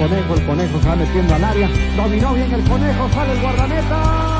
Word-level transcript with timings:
conejo, 0.00 0.34
el 0.34 0.46
conejo 0.46 0.80
se 0.80 0.88
va 0.88 0.96
metiendo 0.96 1.34
al 1.34 1.44
área, 1.44 1.68
dominó 1.94 2.32
bien 2.32 2.50
el 2.52 2.64
conejo, 2.64 3.08
sale 3.12 3.32
el 3.32 3.40
guardameta. 3.40 4.39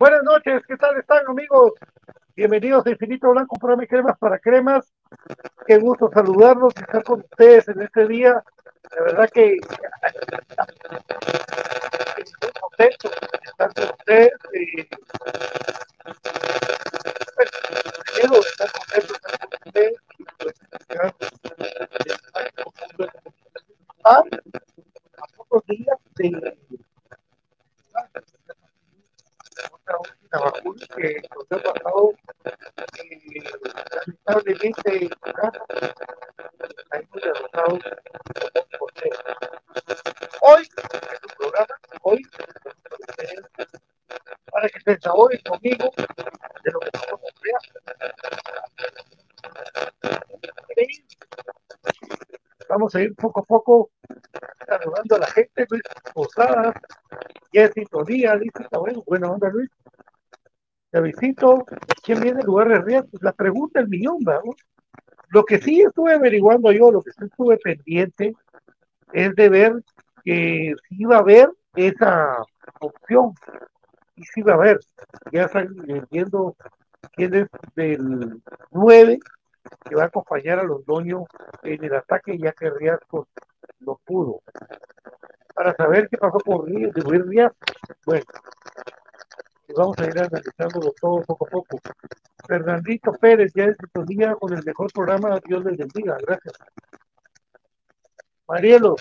Buenas 0.00 0.22
noches, 0.22 0.62
¿qué 0.66 0.78
tal 0.78 0.96
están 0.96 1.26
amigos? 1.28 1.74
Bienvenidos 2.34 2.86
a 2.86 2.90
Infinito 2.90 3.28
Blanco, 3.32 3.58
programa 3.58 3.82
de 3.82 3.88
cremas 3.88 4.16
para 4.16 4.38
cremas. 4.38 4.90
Qué 5.66 5.76
gusto 5.76 6.10
saludarlos 6.10 6.72
y 6.74 6.80
estar 6.80 7.04
con 7.04 7.20
ustedes 7.20 7.68
en 7.68 7.82
este 7.82 8.08
día. 8.08 8.42
La 8.96 9.02
verdad 9.02 9.28
que 9.28 9.58
estoy 12.16 12.50
contento 12.58 13.10
de 13.10 13.16
estar 13.44 13.74
con 13.74 13.84
ustedes. 13.90 14.32
Eh, 14.54 14.88
pues, 17.36 17.50
primero 18.14 18.34
de 18.36 18.40
estar 18.40 18.72
contento 18.72 19.12
de 19.12 19.18
estar 19.18 19.38
con 19.38 19.58
ustedes 19.66 19.96
y 20.18 20.24
pues 20.38 20.54
ya, 20.88 21.14
a, 24.04 24.18
a 24.20 25.26
pocos 25.36 25.62
días 25.66 25.98
de 26.14 26.56
otra 29.70 29.98
última 29.98 30.40
vacuna 30.40 30.86
que 30.96 31.22
nos 31.34 31.52
ha 31.52 31.72
pasado 31.72 32.12
eh, 32.44 33.42
lamentablemente 33.94 35.04
en 35.04 35.08
su 35.08 35.20
casa 35.20 35.60
caímos 36.88 37.22
derrotados 37.22 37.80
por 38.78 38.92
cero. 38.94 39.18
Hoy, 40.42 40.62
en 40.62 41.20
su 41.20 41.36
programa, 41.36 41.74
hoy, 42.02 42.22
para 44.50 44.68
que 44.68 44.80
se 44.80 44.90
desahogue 44.94 45.42
conmigo 45.42 45.90
de 45.96 46.72
lo 46.72 46.80
que 46.80 46.90
estamos 46.92 47.20
creando. 47.40 47.80
Vamos 52.68 52.94
a 52.94 53.00
ir 53.00 53.14
poco 53.16 53.40
a 53.40 53.44
poco 53.44 53.90
saludando 54.66 55.16
a 55.16 55.18
la 55.18 55.26
gente, 55.26 55.66
Luis 55.68 55.82
Posadas, 56.14 56.74
sintonía, 58.10 58.36
dice, 58.36 58.66
bueno, 58.72 59.02
buena 59.06 59.30
onda 59.30 59.48
Luis. 59.50 59.70
Davidito, 60.92 61.64
¿quién 62.02 62.20
viene 62.20 62.40
en 62.40 62.46
lugar 62.46 62.68
de 62.68 62.80
Rías? 62.80 63.04
Pues 63.10 63.22
la 63.22 63.32
pregunta 63.32 63.80
el 63.80 63.88
millón, 63.88 64.18
vamos. 64.22 64.56
Lo 65.28 65.44
que 65.44 65.58
sí 65.58 65.82
estuve 65.82 66.14
averiguando 66.14 66.72
yo, 66.72 66.90
lo 66.90 67.02
que 67.02 67.12
sí 67.12 67.24
estuve 67.24 67.56
pendiente, 67.58 68.34
es 69.12 69.34
de 69.36 69.48
ver 69.48 69.84
que 70.24 70.74
si 70.88 71.02
iba 71.02 71.16
a 71.16 71.20
haber 71.20 71.50
esa 71.76 72.42
opción. 72.80 73.32
Y 74.16 74.24
si 74.24 74.40
iba 74.40 74.52
a 74.52 74.56
haber. 74.56 74.80
Ya 75.32 75.44
están 75.44 75.68
viendo 76.10 76.56
quién 77.12 77.34
es 77.34 77.48
del 77.76 78.42
9 78.72 79.18
que 79.88 79.94
va 79.94 80.04
a 80.04 80.06
acompañar 80.06 80.58
a 80.58 80.64
los 80.64 80.84
dueños 80.84 81.24
en 81.62 81.84
el 81.84 81.94
ataque, 81.94 82.36
ya 82.36 82.52
que 82.52 82.70
Riascos 82.70 83.28
no 83.78 84.00
pudo. 84.04 84.42
Para 85.54 85.74
saber 85.74 86.08
qué 86.08 86.16
pasó 86.16 86.38
con 86.38 86.66
Ríos, 86.66 86.92
de 86.94 87.02
Rías, 87.02 87.52
bueno, 88.06 88.24
y 89.68 89.72
vamos 89.72 89.96
a 89.98 90.04
ir 90.04 90.18
analizándolo 90.18 90.92
todo 91.00 91.22
poco 91.22 91.46
a 91.46 91.50
poco. 91.50 91.80
Fernandito 92.46 93.12
Pérez, 93.12 93.52
ya 93.54 93.64
es 93.64 93.76
tu 93.92 94.04
día 94.04 94.34
con 94.34 94.52
el 94.52 94.64
mejor 94.64 94.92
programa, 94.92 95.38
Dios 95.46 95.64
les 95.64 95.76
bendiga, 95.76 96.16
gracias. 96.20 96.54
Marielos, 98.48 99.00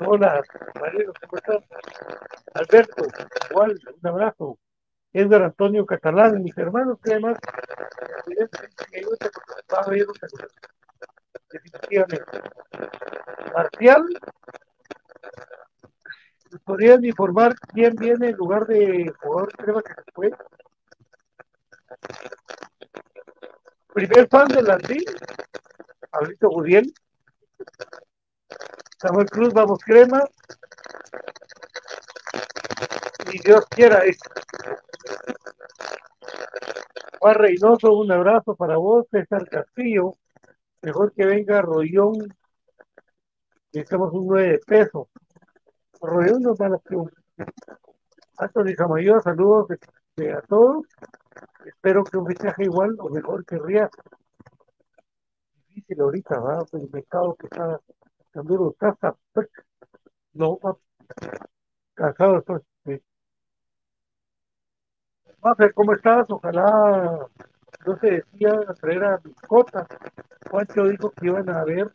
hola, 0.00 0.42
Marielos, 0.80 1.14
¿cómo 1.20 1.36
estás? 1.36 1.64
Alberto, 2.54 3.06
igual, 3.50 3.78
un 4.02 4.08
abrazo. 4.08 4.58
Edgar 5.12 5.42
Antonio 5.42 5.86
Catalán, 5.86 6.42
mis 6.42 6.56
hermanos, 6.58 6.98
que 7.02 7.12
además, 7.12 7.38
definitivamente. 11.50 12.22
Marcial, 13.54 14.06
¿podrían 16.64 17.04
informar 17.04 17.54
quién 17.72 17.94
viene 17.96 18.28
en 18.28 18.36
lugar 18.36 18.66
de 18.66 19.12
jugador 19.20 19.52
crema 19.56 19.82
que 19.82 19.94
se 19.94 20.12
fue? 20.12 20.30
primer 23.96 24.28
fan 24.28 24.46
de 24.48 24.62
Landín, 24.62 25.04
Pablito 26.10 26.50
Guriel, 26.50 26.92
Samuel 28.98 29.30
Cruz, 29.30 29.54
vamos 29.54 29.78
crema, 29.82 30.22
y 33.32 33.38
Dios 33.38 33.64
quiera 33.70 34.04
eso. 34.04 34.28
Juan 37.18 37.34
Reynoso, 37.36 37.94
un 37.94 38.12
abrazo 38.12 38.54
para 38.54 38.76
vos, 38.76 39.06
César 39.10 39.48
Castillo, 39.48 40.12
mejor 40.82 41.14
que 41.14 41.24
venga 41.24 41.62
Rollón, 41.62 42.28
necesitamos 43.72 44.12
un 44.12 44.26
9 44.26 44.48
de 44.48 44.58
peso. 44.58 45.08
Rollón 46.00 46.42
nos 46.42 46.58
da 46.58 46.68
la 46.68 46.76
opción. 46.76 47.10
Anthony 48.38 48.74
Samayoa, 48.76 49.20
saludos 49.20 49.68
de, 50.16 50.32
a 50.32 50.40
todos. 50.42 50.86
Espero 51.64 52.04
que 52.04 52.18
un 52.18 52.26
fichaje 52.26 52.64
igual 52.64 52.96
o 52.98 53.08
mejor 53.08 53.44
que 53.44 53.58
Rías. 53.58 53.90
Difícil 55.68 56.00
ahorita, 56.00 56.38
¿va? 56.38 56.64
Pues 56.70 56.82
el 56.82 56.90
mercado 56.90 57.34
que 57.34 57.46
está 57.46 57.80
tan 58.32 58.46
duro. 58.46 58.70
Está, 58.70 59.16
no, 60.34 60.58
cansado 61.94 62.38
estoy. 62.38 62.60
Sí. 62.84 63.02
ver 65.58 65.74
¿cómo 65.74 65.92
estás? 65.94 66.26
Ojalá 66.28 67.28
no 67.86 67.98
se 67.98 68.10
decía 68.10 68.60
traer 68.80 69.04
a 69.04 69.16
biscotas. 69.18 69.86
Juancho 70.50 70.84
dijo 70.84 71.10
que 71.10 71.26
iban 71.26 71.48
a 71.48 71.64
ver 71.64 71.92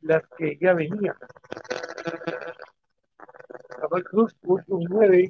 las 0.00 0.22
que 0.36 0.56
ya 0.60 0.74
venían. 0.74 1.14
Cabal 3.88 4.04
Cruz, 4.04 4.36
un 4.42 4.84
9, 4.84 5.28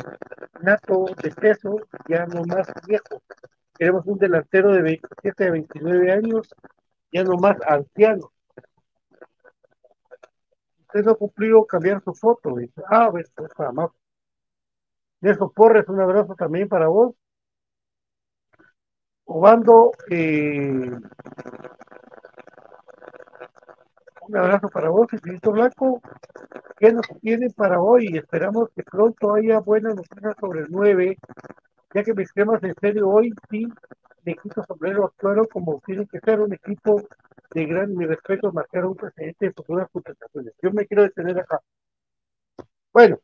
nato 0.63 1.07
de 1.23 1.31
peso, 1.31 1.77
ya 2.09 2.27
no 2.27 2.43
más 2.45 2.67
viejo. 2.89 3.23
Queremos 3.79 4.05
un 4.07 4.19
delantero 4.19 4.73
de 4.73 4.83
27 4.83 5.47
a 5.47 5.51
29 5.53 6.13
años, 6.13 6.49
ya 7.13 7.23
no 7.23 7.37
más 7.37 7.57
anciano. 7.69 8.33
Usted 10.81 11.05
no 11.05 11.15
cumplió 11.17 11.65
cambiar 11.67 12.03
su 12.03 12.13
foto, 12.15 12.57
dice. 12.57 12.83
Ah, 12.89 13.09
pues, 13.13 13.31
pues 13.37 13.53
para 13.55 13.71
más. 13.71 13.91
Nelson 15.21 15.53
Porres, 15.53 15.89
un 15.89 16.01
abrazo 16.01 16.35
también 16.35 16.69
para 16.69 16.89
vos. 16.89 17.15
Obando, 19.25 19.93
eh, 20.11 20.91
un 24.29 24.37
abrazo 24.37 24.69
para 24.69 24.91
vos, 24.91 25.13
Infinito 25.13 25.53
Blanco. 25.53 26.01
¿Qué 26.79 26.93
nos 26.93 27.07
tiene 27.21 27.51
para 27.51 27.81
hoy? 27.81 28.17
Esperamos 28.17 28.69
que 28.75 28.83
pronto 28.83 29.35
haya 29.35 29.61
buenas 29.61 29.97
noticias 29.97 30.35
sobre 30.39 30.61
el 30.61 30.67
9, 30.71 31.17
ya 31.95 32.03
que 32.03 32.15
mis 32.15 32.33
temas 32.33 32.63
en 32.63 32.75
serio 32.81 33.09
hoy 33.09 33.33
sí 33.51 33.67
me 34.25 34.35
quito 34.35 34.63
sombrero 34.65 35.07
actuaron 35.07 35.47
como 35.47 35.81
tiene 35.87 36.07
que 36.07 36.21
ser 36.21 36.41
un 36.41 36.53
equipo 36.53 37.03
de 37.53 37.65
gran 37.65 37.99
respeto, 37.99 38.53
marcar 38.53 38.85
un 38.85 38.95
precedente 38.95 39.47
de 39.47 39.53
futuras 39.53 39.89
contrataciones. 39.91 40.53
Yo 40.63 40.71
me 40.73 40.87
quiero 40.87 41.03
detener 41.05 41.39
acá. 41.39 41.61
Bueno, 42.93 43.21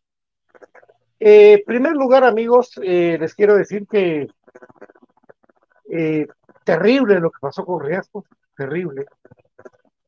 en 1.20 1.58
eh, 1.58 1.64
primer 1.66 1.92
lugar, 1.92 2.24
amigos, 2.24 2.72
eh, 2.82 3.18
les 3.20 3.34
quiero 3.34 3.56
decir 3.56 3.86
que 3.86 4.28
eh, 5.90 6.26
terrible 6.64 7.20
lo 7.20 7.30
que 7.30 7.38
pasó 7.40 7.64
con 7.64 7.84
Riasco, 7.84 8.24
terrible. 8.56 9.04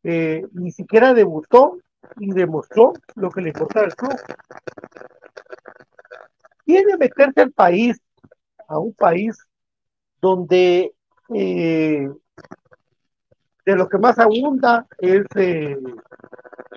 Eh, 0.09 0.47
ni 0.53 0.71
siquiera 0.71 1.13
debutó 1.15 1.79
y 2.21 2.31
demostró 2.31 2.93
lo 3.17 3.29
que 3.29 3.41
le 3.41 3.49
importa 3.49 3.81
al 3.81 3.97
club. 3.97 4.15
Tiene 6.65 6.97
meterse 6.97 7.41
al 7.41 7.51
país, 7.51 8.01
a 8.69 8.79
un 8.79 8.95
país 8.95 9.37
donde 10.21 10.95
eh, 11.35 12.09
de 13.65 13.75
lo 13.75 13.89
que 13.89 13.99
más 13.99 14.17
abunda 14.21 14.87
es 14.99 15.25
eh, 15.35 15.77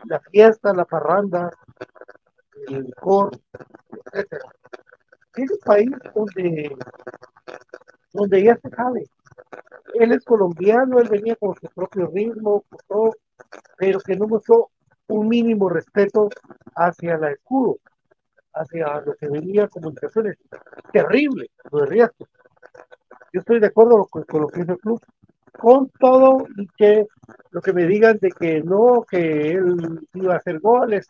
la 0.05 0.19
fiesta, 0.21 0.73
la 0.73 0.85
parranda, 0.85 1.51
el 2.67 2.85
licor, 2.85 3.39
etc. 4.11 4.41
Es 5.35 5.51
un 5.51 5.59
país 5.63 5.91
donde, 6.15 6.75
donde 8.11 8.43
ya 8.43 8.57
se 8.57 8.69
sabe, 8.71 9.05
él 9.95 10.11
es 10.11 10.23
colombiano, 10.23 10.99
él 10.99 11.09
venía 11.09 11.35
con 11.35 11.55
su 11.55 11.67
propio 11.67 12.07
ritmo, 12.07 12.63
pero 13.77 13.99
que 13.99 14.15
no 14.15 14.27
mostró 14.27 14.69
un 15.07 15.27
mínimo 15.27 15.69
respeto 15.69 16.29
hacia 16.75 17.17
la 17.17 17.31
escudo, 17.31 17.79
hacia 18.53 19.01
lo 19.01 19.15
que 19.15 19.27
venía 19.27 19.67
comunicaciones. 19.67 20.37
Terrible, 20.91 21.49
lo 21.71 21.79
de 21.79 21.85
Riasco. 21.87 22.27
Yo 23.33 23.39
estoy 23.41 23.59
de 23.59 23.67
acuerdo 23.67 24.05
con, 24.05 24.25
lo 24.39 24.47
que 24.47 24.61
dice 24.61 24.71
el 24.73 24.79
club, 24.79 25.01
con 25.57 25.89
todo 25.99 26.45
y 26.57 26.67
que 26.77 27.07
lo 27.51 27.61
que 27.61 27.73
me 27.73 27.85
digan 27.85 28.17
de 28.19 28.31
que 28.31 28.61
no, 28.61 29.03
que 29.09 29.51
él 29.51 30.07
iba 30.13 30.33
a 30.33 30.37
hacer 30.37 30.59
goles, 30.59 31.07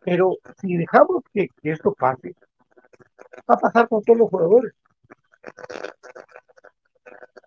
pero 0.00 0.36
si 0.60 0.76
dejamos 0.76 1.22
que 1.32 1.48
esto 1.62 1.92
pase, 1.92 2.34
va 3.50 3.54
a 3.54 3.58
pasar 3.58 3.88
con 3.88 4.02
todos 4.02 4.18
los 4.18 4.30
jugadores. 4.30 4.74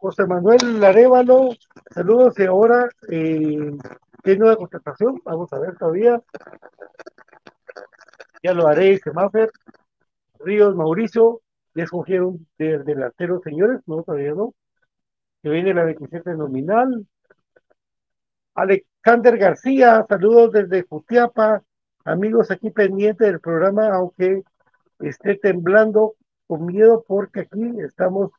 José 0.08 0.26
Manuel 0.26 0.82
Arevalo, 0.82 1.50
saludos 1.94 2.40
y 2.40 2.44
ahora 2.46 2.88
eh, 3.10 3.78
¿qué 4.24 4.38
nueva 4.38 4.56
contratación? 4.56 5.22
Vamos 5.26 5.52
a 5.52 5.60
ver 5.60 5.76
todavía. 5.76 6.22
Ya 8.42 8.54
lo 8.54 8.70
haré, 8.70 9.00
Semafer. 9.00 9.52
Ríos 10.40 10.78
Mauricio, 10.78 11.42
ya 11.76 11.84
escogieron 11.84 12.48
del 12.58 12.86
delantero, 12.86 13.42
señores, 13.44 13.82
no, 13.86 14.02
todavía 14.04 14.32
no. 14.32 14.54
Que 15.44 15.50
viene 15.50 15.74
la 15.74 15.84
27 15.84 16.36
nominal. 16.36 17.06
Alexander 18.56 19.38
García, 19.38 20.06
saludos 20.08 20.54
desde 20.54 20.84
Jutiapa. 20.84 21.64
Amigos 22.06 22.50
aquí 22.50 22.70
pendientes 22.70 23.28
del 23.28 23.42
programa, 23.42 23.90
aunque 23.90 24.42
esté 25.00 25.36
temblando 25.36 26.14
con 26.48 26.66
miedo 26.66 27.04
porque 27.06 27.42
aquí 27.42 27.74
estamos 27.82 28.32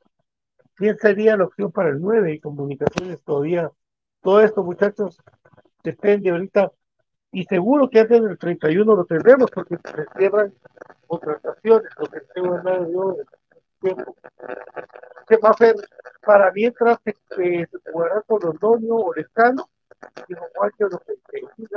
¿Quién 0.78 0.96
sería 0.96 1.36
la 1.36 1.44
opción 1.44 1.72
para 1.72 1.88
el 1.88 2.00
9 2.00 2.34
y 2.34 2.40
comunicaciones 2.40 3.20
todavía? 3.24 3.68
Todo 4.22 4.40
esto, 4.40 4.62
muchachos, 4.62 5.20
depende 5.82 6.30
ahorita. 6.30 6.70
Y 7.32 7.44
seguro 7.46 7.90
que 7.90 7.98
antes 7.98 8.22
del 8.22 8.38
31 8.38 8.94
lo 8.94 9.04
tendremos 9.04 9.50
porque 9.50 9.76
se 9.76 10.06
cierran 10.16 10.54
contrataciones, 11.08 11.90
lo 11.98 12.06
que 12.06 12.20
tengo 12.32 12.56
en 12.56 12.92
yo 12.92 13.16
tiempo. 13.80 14.16
¿Qué 15.26 15.36
va 15.38 15.48
a 15.48 15.52
hacer 15.52 15.74
para 16.22 16.52
mientras 16.52 17.00
que 17.00 17.12
se 17.12 17.68
jugará 17.92 18.22
con 18.22 18.40
Londoño 18.40 18.94
o 18.94 19.14
Lescano? 19.14 19.68
Dijo 20.28 20.46
Juancho, 20.54 20.88
lo 20.90 20.98
que, 21.00 21.14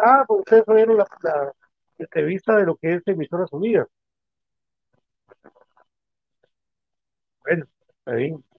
ah, 0.03 0.25
pues 0.27 0.39
ustedes 0.41 0.63
vieron 0.67 0.97
la, 0.97 1.51
entrevista 1.97 2.55
de 2.55 2.65
lo 2.65 2.75
que 2.75 2.93
es 2.95 3.07
Emisoras 3.07 3.51
Unidas. 3.51 3.87
Bueno, 7.43 7.65
bien. 8.05 8.50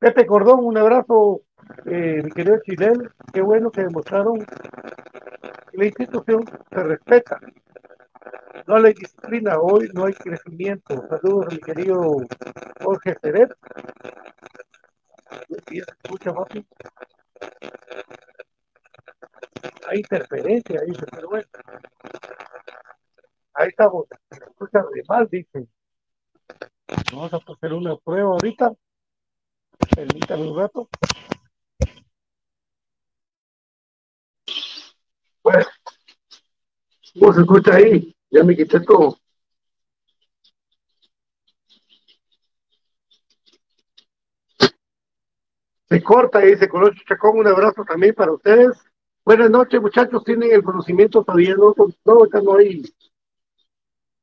Pepe 0.00 0.24
Cordón, 0.24 0.64
un 0.64 0.78
abrazo, 0.78 1.42
eh, 1.84 2.22
mi 2.24 2.30
querido 2.30 2.58
Chilel. 2.64 3.10
Qué 3.34 3.42
bueno 3.42 3.70
que 3.70 3.82
demostraron 3.82 4.38
que 4.38 5.76
la 5.76 5.84
institución 5.84 6.42
se 6.70 6.82
respeta. 6.82 7.38
No 8.66 8.76
hay 8.76 8.94
disciplina, 8.94 9.58
hoy 9.60 9.90
no 9.92 10.06
hay 10.06 10.14
crecimiento. 10.14 11.06
Saludos 11.06 11.48
a 11.48 11.50
mi 11.50 11.58
querido 11.58 12.16
Jorge 12.82 13.14
Ceret. 13.20 13.54
escucha, 15.68 16.32
papi. 16.32 16.66
Hay 19.86 19.98
interferencia, 19.98 20.80
dice, 20.80 21.04
pero 21.12 21.28
bueno. 21.28 21.48
Ahí 23.52 23.68
estamos. 23.68 24.06
Escucha 24.30 24.82
de 24.94 25.02
mal, 25.06 25.28
dice. 25.30 25.66
Vamos 27.12 27.34
a 27.34 27.36
hacer 27.36 27.74
una 27.74 27.96
prueba 27.96 28.30
ahorita. 28.30 28.72
Permítame 29.94 30.50
un 30.50 30.58
rato. 30.58 30.88
Bueno, 35.42 35.64
¿cómo 37.18 37.32
se 37.32 37.40
escucha 37.40 37.74
ahí? 37.74 38.14
Ya 38.30 38.44
me 38.44 38.56
quité 38.56 38.80
todo. 38.80 39.16
Se 45.88 46.02
corta 46.02 46.44
y 46.44 46.52
dice 46.52 46.68
Colocho 46.68 47.02
Chacón, 47.04 47.38
un 47.38 47.48
abrazo 47.48 47.84
también 47.84 48.14
para 48.14 48.32
ustedes. 48.32 48.78
Buenas 49.24 49.50
noches, 49.50 49.80
muchachos. 49.80 50.22
Tienen 50.24 50.52
el 50.52 50.62
conocimiento 50.62 51.24
todavía, 51.24 51.56
no, 51.56 51.74
no, 51.76 52.40
no 52.42 52.56
hay, 52.56 52.82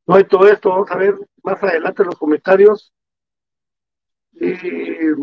no 0.05 0.15
hay 0.15 0.23
todo 0.23 0.47
esto. 0.47 0.69
Vamos 0.69 0.89
a 0.91 0.95
ver 0.95 1.15
más 1.43 1.61
adelante 1.61 2.05
los 2.05 2.15
comentarios. 2.15 2.93
Eh, 4.39 5.13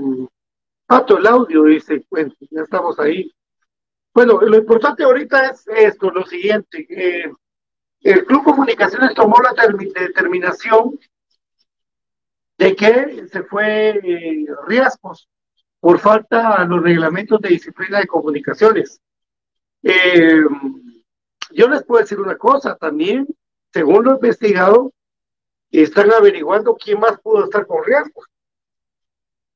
Pato, 0.86 1.18
el 1.18 1.26
audio 1.26 1.64
dice, 1.64 2.04
bueno, 2.10 2.32
ya 2.50 2.62
estamos 2.62 2.98
ahí. 2.98 3.32
Bueno, 4.12 4.40
lo 4.40 4.56
importante 4.56 5.02
ahorita 5.02 5.50
es 5.50 5.66
esto, 5.66 6.10
lo 6.10 6.24
siguiente. 6.24 6.86
Eh, 6.88 7.32
el 8.02 8.24
Club 8.26 8.44
Comunicaciones 8.44 9.14
tomó 9.14 9.36
la 9.40 9.54
determinación 9.98 10.98
de 12.58 12.76
que 12.76 13.26
se 13.28 13.42
fue 13.44 14.00
eh, 14.02 14.46
Riascos 14.66 15.28
por 15.80 15.98
falta 15.98 16.54
a 16.54 16.64
los 16.64 16.82
reglamentos 16.82 17.40
de 17.40 17.48
disciplina 17.48 17.98
de 17.98 18.06
comunicaciones. 18.06 19.00
Eh, 19.82 20.44
yo 21.50 21.68
les 21.68 21.82
puedo 21.82 22.02
decir 22.02 22.20
una 22.20 22.36
cosa 22.38 22.76
también, 22.76 23.26
según 23.72 24.04
lo 24.04 24.12
investigado, 24.12 24.92
están 25.70 26.12
averiguando 26.12 26.76
quién 26.76 27.00
más 27.00 27.20
pudo 27.20 27.44
estar 27.44 27.66
con 27.66 27.84
riesgo. 27.84 28.22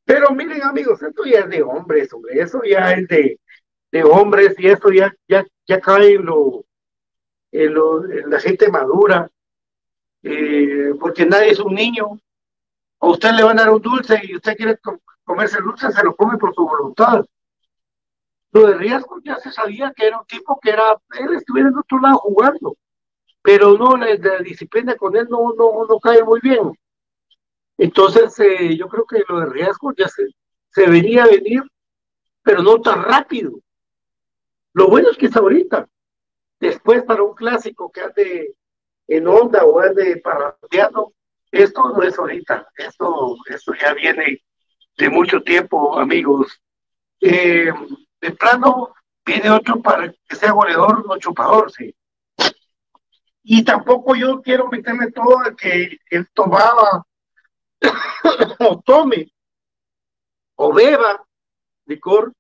Pero 0.09 0.31
miren 0.31 0.63
amigos, 0.63 1.03
esto 1.03 1.27
ya 1.27 1.41
es 1.41 1.51
de 1.51 1.63
hombres, 1.63 2.11
hombre, 2.15 2.41
eso 2.41 2.63
ya 2.65 2.93
es 2.93 3.07
de, 3.09 3.39
de 3.93 4.05
hombres 4.05 4.55
y 4.59 4.67
esto 4.67 4.91
ya, 4.91 5.15
ya, 5.29 5.45
ya 5.67 5.81
cae 5.83 6.15
en, 6.15 6.25
lo, 6.25 6.65
lo, 7.53 8.03
la 8.03 8.41
gente 8.41 8.71
madura, 8.71 9.31
eh, 10.23 10.95
porque 10.99 11.27
nadie 11.27 11.51
es 11.51 11.59
un 11.59 11.75
niño. 11.75 12.19
A 13.01 13.07
usted 13.07 13.33
le 13.33 13.43
van 13.43 13.59
a 13.59 13.65
dar 13.65 13.71
un 13.71 13.83
dulce 13.83 14.19
y 14.23 14.35
usted 14.35 14.57
quiere 14.57 14.79
comerse 15.25 15.59
el 15.59 15.65
dulce, 15.65 15.93
se 15.93 16.03
lo 16.03 16.17
come 16.17 16.39
por 16.39 16.55
su 16.55 16.67
voluntad. 16.67 17.23
Lo 18.53 18.67
de 18.67 18.79
riesgo 18.79 19.21
ya 19.23 19.37
se 19.37 19.53
sabía 19.53 19.93
que 19.95 20.07
era 20.07 20.21
un 20.21 20.27
tipo 20.27 20.59
que 20.59 20.71
era, 20.71 20.99
él 21.21 21.35
estuviera 21.35 21.69
en 21.69 21.77
otro 21.77 22.01
lado 22.01 22.17
jugando, 22.17 22.79
pero 23.43 23.77
no, 23.77 23.95
la, 23.95 24.07
la 24.15 24.39
disciplina 24.39 24.95
con 24.95 25.15
él 25.15 25.27
no, 25.29 25.53
no, 25.53 25.85
no 25.87 26.01
cae 26.01 26.25
muy 26.25 26.41
bien. 26.41 26.73
Entonces, 27.79 28.37
eh, 28.41 28.77
yo 28.77 28.89
creo 28.89 29.07
que 29.07 29.23
lo 29.29 29.41
de 29.41 29.47
riesgo 29.47 29.93
ya 29.97 30.09
se, 30.09 30.25
se 30.71 30.91
venía 30.91 31.25
a 31.25 31.29
venir, 31.29 31.63
pero 32.43 32.63
no 32.63 32.81
tan 32.81 33.05
rápido. 33.05 33.61
Lo 34.73 34.89
bueno 34.89 35.11
es 35.11 35.17
que 35.17 35.27
es 35.27 35.37
ahorita. 35.37 35.89
Después, 36.59 37.05
para 37.05 37.23
un 37.23 37.35
clásico 37.35 37.91
que 37.91 38.01
ande 38.01 38.55
en 39.07 39.29
onda 39.29 39.65
o 39.65 39.79
ande 39.81 40.17
parrandeando, 40.17 41.13
esto 41.53 41.89
no 41.91 42.03
es 42.03 42.19
ahorita. 42.19 42.69
Esto, 42.77 43.37
esto 43.47 43.73
ya 43.81 43.95
viene 43.95 44.43
de 44.97 45.09
mucho 45.09 45.41
tiempo, 45.41 45.99
amigos. 45.99 46.61
Eh, 47.21 47.73
de 48.21 48.31
plano, 48.33 48.93
viene 49.25 49.51
otro 49.51 49.81
para 49.81 50.13
que 50.29 50.37
sea 50.37 50.51
goleador, 50.51 51.07
no 51.07 51.17
chupador, 51.17 51.71
sí. 51.71 51.95
Y 53.45 53.65
tampoco 53.65 54.17
yo 54.17 54.43
quiero 54.43 54.69
meterme 54.69 55.13
todo 55.13 55.39
a 55.39 55.55
que 55.55 55.99
él 56.11 56.29
tomaba 56.35 57.07
o 58.61 58.81
tome 58.81 59.31
o 60.57 60.73
beba 60.73 61.25
licor, 61.87 62.33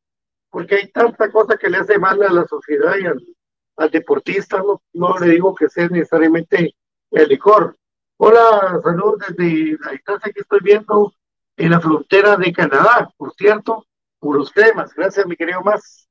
porque 0.50 0.76
hay 0.76 0.88
tanta 0.90 1.30
cosa 1.30 1.56
que 1.56 1.70
le 1.70 1.78
hace 1.78 1.98
mal 1.98 2.22
a 2.22 2.32
la 2.32 2.46
sociedad 2.46 2.96
y 2.96 3.06
al, 3.06 3.90
deportista, 3.90 4.58
no, 4.58 4.82
no, 4.92 5.16
le 5.18 5.28
digo 5.32 5.54
que 5.54 5.68
sea 5.68 5.88
necesariamente 5.88 6.74
el 7.12 7.28
licor. 7.28 7.76
Hola, 8.16 8.80
saludos 8.82 9.18
desde 9.28 9.78
la 9.80 9.92
distancia 9.92 10.32
que 10.32 10.40
estoy 10.40 10.58
viendo 10.60 11.12
en 11.56 11.70
la 11.70 11.80
frontera 11.80 12.36
de 12.36 12.52
Canadá, 12.52 13.08
por 13.16 13.32
cierto, 13.34 13.86
puros 14.18 14.52
temas. 14.52 14.92
Gracias, 14.94 15.24
mi 15.26 15.36
querido 15.36 15.62
más. 15.62 16.08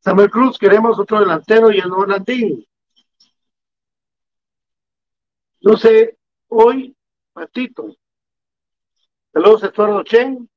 Samuel 0.00 0.30
Cruz, 0.30 0.58
queremos 0.58 0.98
otro 0.98 1.20
delantero 1.20 1.72
y 1.72 1.78
el 1.78 1.88
Landín. 1.88 2.66
No 5.62 5.78
sé, 5.78 6.18
hoy, 6.48 6.93
Patito. 7.34 7.96
Saludos, 9.32 9.64
Eduardo 9.64 10.04
Chen. 10.04 10.48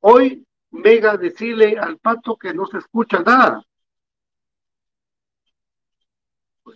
Hoy, 0.00 0.46
Mega, 0.70 1.16
decirle 1.16 1.76
al 1.78 1.98
pato 1.98 2.36
que 2.36 2.54
no 2.54 2.64
se 2.66 2.78
escucha 2.78 3.20
nada. 3.20 3.62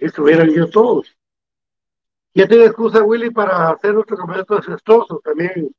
Estuvieran 0.00 0.50
yo 0.50 0.68
todos. 0.68 1.16
Ya 2.34 2.46
tiene 2.46 2.66
excusa 2.66 3.02
Willy 3.02 3.30
para 3.30 3.70
hacer 3.70 3.96
otro 3.96 4.16
campeonato 4.16 4.56
desastroso 4.56 5.20
también. 5.24 5.74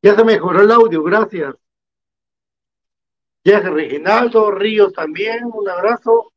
Ya 0.00 0.14
se 0.14 0.24
mejoró 0.24 0.62
el 0.62 0.70
audio, 0.70 1.02
gracias. 1.02 1.54
Ya 3.44 3.60
Reginaldo, 3.60 4.50
Ríos 4.52 4.92
también, 4.92 5.44
un 5.44 5.68
abrazo. 5.68 6.32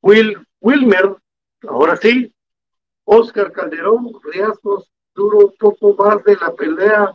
Will, 0.00 0.46
Wilmer, 0.60 1.16
ahora 1.68 1.96
sí. 1.96 2.32
Oscar 3.10 3.50
Calderón, 3.52 4.12
Riascos, 4.22 4.92
duro 5.14 5.54
poco 5.58 5.94
más 5.94 6.22
de 6.24 6.36
la 6.36 6.54
pelea. 6.54 7.10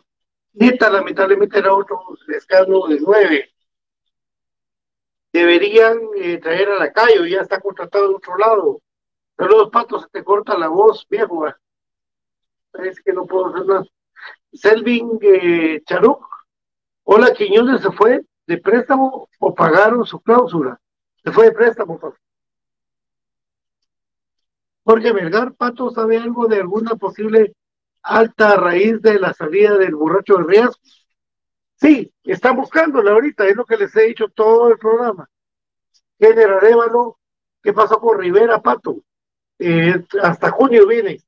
Neta, 0.53 0.89
lamentablemente 0.89 1.59
era 1.59 1.71
otro 1.71 1.99
escándalo 2.29 2.87
de 2.87 2.99
nueve. 2.99 3.53
Deberían 5.31 5.99
eh, 6.15 6.39
traer 6.39 6.69
a 6.69 6.79
la 6.79 6.91
calle, 6.91 7.29
ya 7.29 7.41
está 7.41 7.59
contratado 7.59 8.09
en 8.09 8.15
otro 8.15 8.35
lado. 8.39 8.81
Saludos, 9.37 9.69
Pato, 9.71 9.99
se 9.99 10.07
te 10.09 10.23
corta 10.23 10.57
la 10.57 10.67
voz, 10.67 11.05
viejo. 11.07 11.45
Es 12.73 12.99
que 13.01 13.13
no 13.13 13.27
puedo 13.27 13.47
hacer 13.47 13.65
nada. 13.67 13.85
Selvin 14.51 15.19
eh. 15.21 15.83
Hola, 17.03 17.33
Quiñones 17.33 17.81
se 17.81 17.91
fue 17.91 18.25
de 18.47 18.57
préstamo 18.57 19.29
o 19.39 19.53
pagaron 19.53 20.03
su 20.05 20.19
cláusula. 20.21 20.79
Se 21.23 21.31
fue 21.31 21.45
de 21.45 21.51
préstamo, 21.51 21.99
Pato. 21.99 22.22
Jorge 24.83 25.13
Vergar, 25.13 25.53
Pato, 25.53 25.91
¿sabe 25.91 26.17
algo 26.17 26.47
de 26.47 26.57
alguna 26.57 26.95
posible 26.95 27.55
alta 28.01 28.55
raíz 28.55 29.01
de 29.01 29.19
la 29.19 29.33
salida 29.33 29.77
del 29.77 29.95
borracho 29.95 30.37
de 30.37 30.43
riesgo? 30.43 30.73
Sí, 31.75 32.13
están 32.23 32.55
buscándola 32.55 33.11
ahorita, 33.11 33.45
es 33.45 33.55
lo 33.55 33.65
que 33.65 33.77
les 33.77 33.95
he 33.95 34.03
dicho 34.07 34.27
todo 34.29 34.69
el 34.69 34.77
programa. 34.77 35.29
General 36.19 36.61
¿qué 37.61 37.73
pasó 37.73 37.99
con 37.99 38.19
Rivera, 38.19 38.61
Pato? 38.61 38.97
Eh, 39.59 40.03
hasta 40.21 40.51
junio 40.51 40.87
viene. 40.87 41.19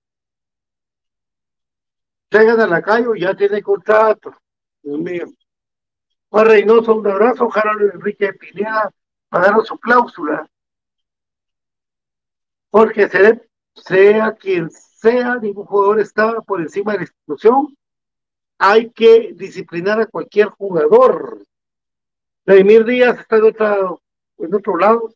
Traigan 2.30 2.60
a 2.60 2.68
la 2.68 2.82
calle, 2.82 3.08
ya 3.20 3.34
tiene 3.36 3.62
contrato. 3.62 4.36
Dios 4.82 5.00
mío. 5.00 5.26
Juan 6.30 6.46
Reynoso, 6.48 6.96
un 6.96 7.08
abrazo. 7.08 7.50
Harold 7.54 7.94
Enrique 7.94 8.34
Pineda 8.34 8.92
pagaron 9.30 9.66
su 9.66 9.78
cláusula. 9.78 10.50
Porque 12.76 13.08
sea, 13.08 14.34
quien 14.34 14.70
sea, 14.70 15.36
ningún 15.38 15.66
jugador 15.66 16.02
está 16.02 16.42
por 16.42 16.60
encima 16.60 16.92
de 16.92 16.98
la 16.98 17.04
institución. 17.06 17.74
Hay 18.58 18.92
que 18.92 19.32
disciplinar 19.34 20.02
a 20.02 20.08
cualquier 20.08 20.50
jugador. 20.50 21.42
Vladimir 22.46 22.84
Díaz 22.84 23.18
está 23.18 23.38
en, 23.38 23.46
en 24.40 24.54
otro 24.54 24.76
lado. 24.76 25.10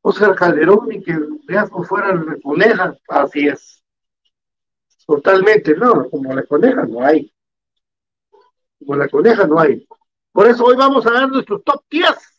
Oscar 0.00 0.34
Calderón 0.34 0.92
y 0.92 1.02
que 1.02 1.14
Riasco 1.46 1.84
fuera 1.84 2.14
la 2.14 2.38
coneja, 2.42 2.96
así 3.08 3.46
es. 3.46 3.84
Totalmente, 5.06 5.76
no, 5.76 6.08
como 6.08 6.32
la 6.32 6.44
coneja 6.44 6.86
no 6.86 7.04
hay. 7.04 7.34
Como 8.78 8.96
la 8.96 9.10
coneja 9.10 9.46
no 9.46 9.60
hay. 9.60 9.86
Por 10.32 10.46
eso 10.46 10.64
hoy 10.64 10.76
vamos 10.76 11.06
a 11.06 11.10
dar 11.10 11.28
nuestros 11.28 11.62
top 11.64 11.82
10 11.90 12.33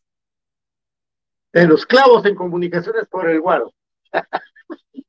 de 1.55 1.67
los 1.67 1.85
clavos 1.85 2.25
en 2.25 2.35
comunicaciones 2.35 3.07
por 3.07 3.29
el 3.29 3.39
guaro. 3.39 3.73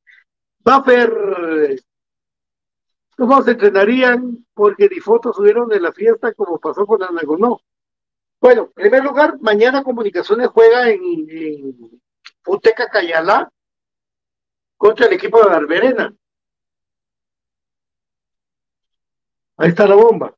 Buffer, 0.61 1.82
¿cómo 3.16 3.42
se 3.42 3.50
entrenarían? 3.50 4.46
Porque 4.54 4.88
ni 4.88 5.00
fotos 5.00 5.35
subieron 5.35 5.68
de 5.68 5.80
la 5.80 5.92
fiesta 5.92 6.32
como 6.35 6.61
pasó 6.61 6.87
con 6.87 7.02
Anagonó. 7.02 7.61
Bueno, 8.40 8.66
en 8.66 8.72
primer 8.74 9.02
lugar, 9.02 9.40
mañana 9.40 9.82
Comunicaciones 9.82 10.48
juega 10.48 10.88
en 10.88 12.00
Uteca 12.46 12.88
Cayalá 12.90 13.50
contra 14.76 15.06
el 15.06 15.14
equipo 15.14 15.42
de 15.42 15.48
Barberena. 15.48 16.14
Ahí 19.56 19.70
está 19.70 19.88
la 19.88 19.96
bomba. 19.96 20.32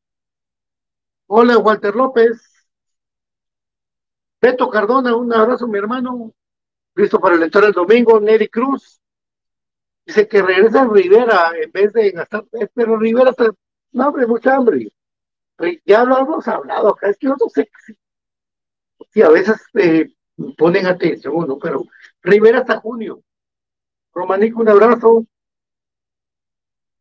Hola, 1.26 1.58
Walter 1.58 1.94
López. 1.94 2.57
Beto 4.40 4.70
Cardona, 4.70 5.14
un 5.16 5.32
abrazo, 5.32 5.66
mi 5.66 5.78
hermano. 5.78 6.32
Listo 6.94 7.20
para 7.20 7.36
el 7.36 7.42
entrar 7.42 7.64
el 7.64 7.72
domingo. 7.72 8.20
Neri 8.20 8.48
Cruz. 8.48 9.00
Dice 10.06 10.26
que 10.26 10.42
regresa 10.42 10.86
Rivera 10.86 11.52
en 11.60 11.70
vez 11.70 11.92
de 11.92 12.10
gastar. 12.10 12.44
Pero 12.74 12.96
Rivera 12.96 13.30
está. 13.30 13.50
No, 13.92 14.08
hombre, 14.08 14.26
mucha 14.26 14.56
hambre. 14.56 14.90
Ya 15.84 16.04
lo 16.04 16.18
hemos 16.18 16.46
hablado 16.48 16.90
acá. 16.90 17.08
Es 17.08 17.18
que 17.18 17.26
yo 17.26 17.36
no 17.38 17.48
sé 17.48 17.68
si 19.10 19.22
a 19.22 19.28
veces 19.28 19.56
eh, 19.74 20.08
ponen 20.56 20.86
atención 20.86 21.34
no, 21.46 21.58
pero 21.58 21.84
Rivera 22.22 22.60
hasta 22.60 22.80
junio. 22.80 23.22
Romanico, 24.12 24.60
un 24.60 24.68
abrazo. 24.68 25.26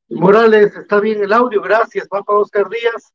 Morales, 0.10 0.76
está 0.76 1.00
bien 1.00 1.21
el 1.21 1.34
audio, 1.34 1.62
gracias, 1.62 2.08
papá 2.08 2.34
Oscar 2.34 2.69
Díaz. 2.69 3.13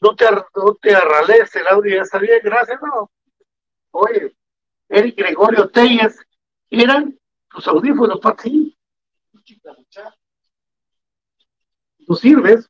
No 0.00 0.16
te, 0.16 0.24
no 0.56 0.74
te 0.74 0.94
arrales, 0.94 1.54
el 1.54 1.68
audio 1.68 1.96
ya 1.96 2.02
está 2.02 2.18
bien, 2.18 2.40
gracias, 2.42 2.80
no. 2.82 3.10
Oye, 3.92 4.36
Eric 4.88 5.16
Gregorio 5.16 5.68
Telles, 5.70 6.18
eran 6.70 7.18
tus 7.48 7.66
audífonos, 7.68 8.20
para 8.20 8.36
ti. 8.36 8.76
Tú 12.06 12.14
sirves. 12.14 12.68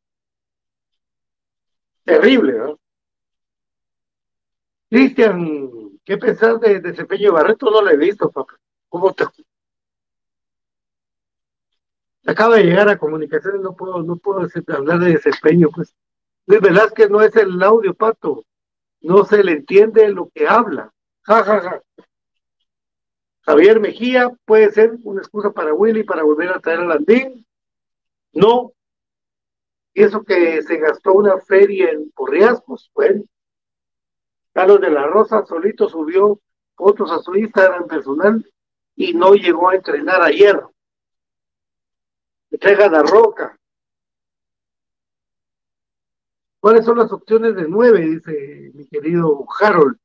Terrible, 2.04 2.52
¿no? 2.58 2.78
Cristian 4.90 5.72
¿Qué 6.04 6.18
pensás 6.18 6.60
de 6.60 6.80
desempeño 6.80 7.26
de 7.26 7.30
Barreto? 7.30 7.70
No 7.70 7.80
lo 7.80 7.90
he 7.90 7.96
visto, 7.96 8.30
papá. 8.30 8.58
¿Cómo 8.88 9.12
te... 9.12 9.24
Acaba 12.26 12.56
de 12.56 12.64
llegar 12.64 12.88
a 12.88 12.98
comunicaciones, 12.98 13.60
no 13.60 13.74
puedo, 13.74 14.02
no 14.02 14.16
puedo 14.16 14.46
hablar 14.76 14.98
de 15.00 15.12
desempeño, 15.12 15.68
pues. 15.74 15.94
Luis 16.46 16.60
Velázquez 16.60 17.08
no 17.08 17.20
es 17.22 17.34
el 17.36 17.62
audio, 17.62 17.94
pato. 17.94 18.44
No 19.00 19.24
se 19.24 19.42
le 19.42 19.52
entiende 19.52 20.08
lo 20.08 20.28
que 20.34 20.48
habla. 20.48 20.92
Ja, 21.24 21.44
ja, 21.44 21.60
ja. 21.60 21.82
Javier 23.42 23.80
Mejía 23.80 24.30
puede 24.44 24.70
ser 24.70 24.98
una 25.04 25.20
excusa 25.20 25.50
para 25.50 25.74
Willy 25.74 26.04
para 26.04 26.22
volver 26.22 26.50
a 26.50 26.60
traer 26.60 26.80
a 26.80 26.84
Landín. 26.84 27.46
No. 28.32 28.72
Y 29.94 30.02
eso 30.02 30.22
que 30.22 30.62
se 30.62 30.78
gastó 30.78 31.12
una 31.12 31.38
feria 31.38 31.90
en 31.90 32.10
Porriascos, 32.12 32.90
bueno. 32.94 33.24
Carlos 34.52 34.80
de 34.80 34.90
la 34.90 35.06
Rosa 35.06 35.44
solito 35.46 35.88
subió 35.88 36.40
fotos 36.74 37.10
a 37.10 37.18
su 37.18 37.34
Instagram 37.34 37.86
personal 37.86 38.44
y 38.96 39.14
no 39.14 39.34
llegó 39.34 39.70
a 39.70 39.74
entrenar 39.74 40.22
ayer. 40.22 40.62
Entrega 42.50 42.88
la 42.88 43.02
roca. 43.02 43.58
¿Cuáles 46.60 46.84
son 46.84 46.98
las 46.98 47.10
opciones 47.10 47.56
de 47.56 47.66
nueve? 47.66 48.00
Dice 48.00 48.70
mi 48.74 48.86
querido 48.86 49.46
Harold. 49.58 49.98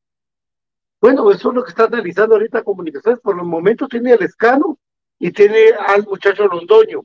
Bueno, 0.99 1.29
eso 1.31 1.49
es 1.49 1.55
lo 1.55 1.63
que 1.63 1.69
está 1.69 1.85
analizando 1.85 2.35
ahorita 2.35 2.63
comunicaciones. 2.63 3.19
Por 3.21 3.35
los 3.35 3.45
momentos 3.45 3.87
tiene 3.89 4.13
el 4.13 4.23
escano 4.23 4.77
y 5.19 5.31
tiene 5.31 5.71
al 5.71 6.03
muchacho 6.05 6.47
Londoño. 6.47 7.03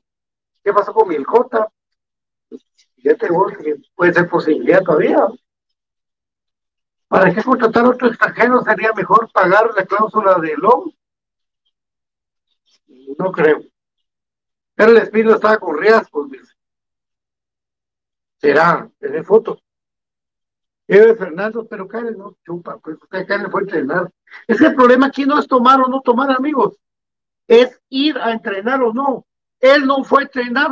¿Qué 0.64 0.72
pasó 0.72 0.94
con 0.94 1.08
Milcota? 1.08 1.68
Ya 2.98 3.16
te 3.16 3.28
que 3.28 3.76
puede 3.94 4.12
ser 4.12 4.28
posibilidad 4.28 4.82
todavía. 4.82 5.26
¿Para 7.08 7.34
qué 7.34 7.42
contratar 7.42 7.84
a 7.84 7.90
otro 7.90 8.08
extranjero? 8.08 8.62
¿Sería 8.62 8.92
mejor 8.94 9.30
pagar 9.32 9.70
la 9.76 9.84
cláusula 9.84 10.38
de 10.38 10.56
LOM? 10.56 10.90
No 13.18 13.32
creo. 13.32 13.60
el 14.76 14.96
Espino 14.96 15.34
estaba 15.34 15.58
con 15.58 15.78
riesgos, 15.78 16.30
dice. 16.30 16.54
Será, 18.38 18.90
tiene 18.98 19.22
fotos. 19.22 19.62
Eve 20.92 21.16
Fernando, 21.16 21.66
pero 21.66 21.88
Karen 21.88 22.18
no 22.18 22.36
chupa, 22.44 22.78
pues 22.78 22.98
usted 23.00 23.26
Karen 23.26 23.50
fue 23.50 23.62
a 23.62 23.64
entrenar. 23.64 24.12
Es 24.46 24.58
que 24.58 24.66
el 24.66 24.74
problema 24.74 25.06
aquí 25.06 25.24
no 25.24 25.38
es 25.38 25.48
tomar 25.48 25.80
o 25.80 25.88
no 25.88 26.02
tomar 26.02 26.30
amigos, 26.30 26.76
es 27.48 27.80
ir 27.88 28.18
a 28.18 28.32
entrenar 28.32 28.82
o 28.82 28.92
no. 28.92 29.26
Él 29.58 29.86
no 29.86 30.04
fue 30.04 30.20
a 30.22 30.24
entrenar. 30.24 30.70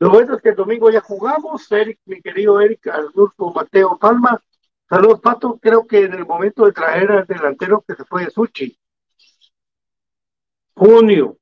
Lo 0.00 0.10
bueno 0.10 0.34
es 0.34 0.42
que 0.42 0.50
el 0.50 0.56
domingo 0.56 0.90
ya 0.90 1.00
jugamos, 1.00 1.70
Eric, 1.72 2.00
mi 2.04 2.20
querido 2.20 2.60
Eric, 2.60 2.86
Arnulfo 2.86 3.52
Mateo 3.52 3.98
Palma. 3.98 4.42
Saludos, 4.88 5.20
Pato. 5.20 5.58
Creo 5.60 5.86
que 5.86 6.04
en 6.04 6.14
el 6.14 6.26
momento 6.26 6.64
de 6.66 6.72
traer 6.72 7.10
al 7.10 7.26
delantero 7.26 7.84
que 7.86 7.94
se 7.94 8.04
fue 8.04 8.24
de 8.24 8.30
Suchi. 8.30 8.78
Junio. 10.74 11.38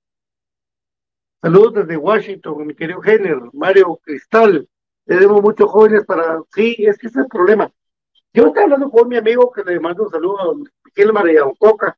Saludos 1.46 1.74
desde 1.74 1.96
Washington, 1.96 2.66
mi 2.66 2.74
querido 2.74 3.00
Jenner, 3.00 3.38
Mario 3.52 4.00
Cristal. 4.02 4.68
Tenemos 5.04 5.40
muchos 5.40 5.70
jóvenes 5.70 6.04
para. 6.04 6.42
Sí, 6.52 6.74
es 6.78 6.98
que 6.98 7.06
ese 7.06 7.20
es 7.20 7.24
el 7.24 7.28
problema. 7.28 7.70
Yo 8.32 8.48
estaba 8.48 8.64
hablando 8.64 8.90
con 8.90 9.06
mi 9.06 9.16
amigo 9.16 9.52
que 9.52 9.62
le 9.62 9.78
mando 9.78 10.02
un 10.02 10.11
saludo 10.11 10.40
a 10.40 10.54
Miguel 10.56 11.12
María 11.12 11.42
Coca. 11.56 11.96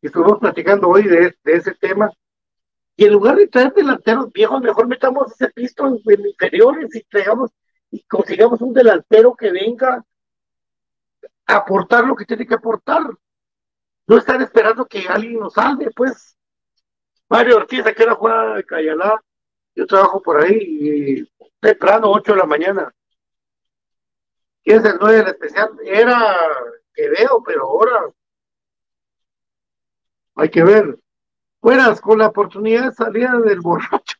Y 0.00 0.06
estuvimos 0.06 0.38
platicando 0.38 0.88
hoy 0.88 1.02
de, 1.02 1.36
ese 1.44 1.74
tema 1.74 2.10
y 2.96 3.04
en 3.04 3.12
lugar 3.12 3.36
de 3.36 3.46
traer 3.46 3.74
delanteros 3.74 4.32
viejos, 4.32 4.62
mejor 4.62 4.88
metamos 4.88 5.32
ese 5.32 5.52
pisto 5.52 5.86
en, 5.86 6.26
inferiores 6.26 6.96
y 6.96 7.02
traigamos 7.02 7.50
y 7.90 8.02
consigamos 8.04 8.62
un 8.62 8.72
delantero 8.72 9.34
que 9.34 9.52
venga 9.52 10.02
a 11.44 11.56
aportar 11.56 12.06
lo 12.06 12.16
que 12.16 12.24
tiene 12.24 12.46
que 12.46 12.54
aportar. 12.54 13.02
No 14.06 14.16
estar 14.16 14.40
esperando 14.40 14.86
que 14.86 15.06
alguien 15.06 15.40
nos 15.40 15.52
salve, 15.52 15.90
pues. 15.94 16.36
Mario 17.28 17.56
Ortiz, 17.56 17.84
aquí 17.86 18.02
era 18.02 18.14
jugada 18.14 18.56
de 18.56 18.64
Cayalá. 18.64 19.20
Yo 19.74 19.86
trabajo 19.86 20.22
por 20.22 20.42
ahí 20.42 21.26
temprano, 21.60 22.10
8 22.10 22.32
de 22.32 22.38
la 22.38 22.46
mañana. 22.46 22.94
¿Quién 24.62 24.78
es 24.78 24.84
el 24.84 24.98
9 25.00 25.16
del 25.16 25.28
especial? 25.28 25.70
Era 25.84 26.36
que 26.94 27.08
veo, 27.10 27.42
pero 27.44 27.64
ahora 27.64 28.10
hay 30.36 30.50
que 30.50 30.62
ver 30.64 30.98
fueras 31.60 32.00
con 32.00 32.18
la 32.18 32.28
oportunidad 32.28 32.90
de 32.90 32.94
salir 32.94 33.28
del 33.28 33.60
borracho. 33.60 34.16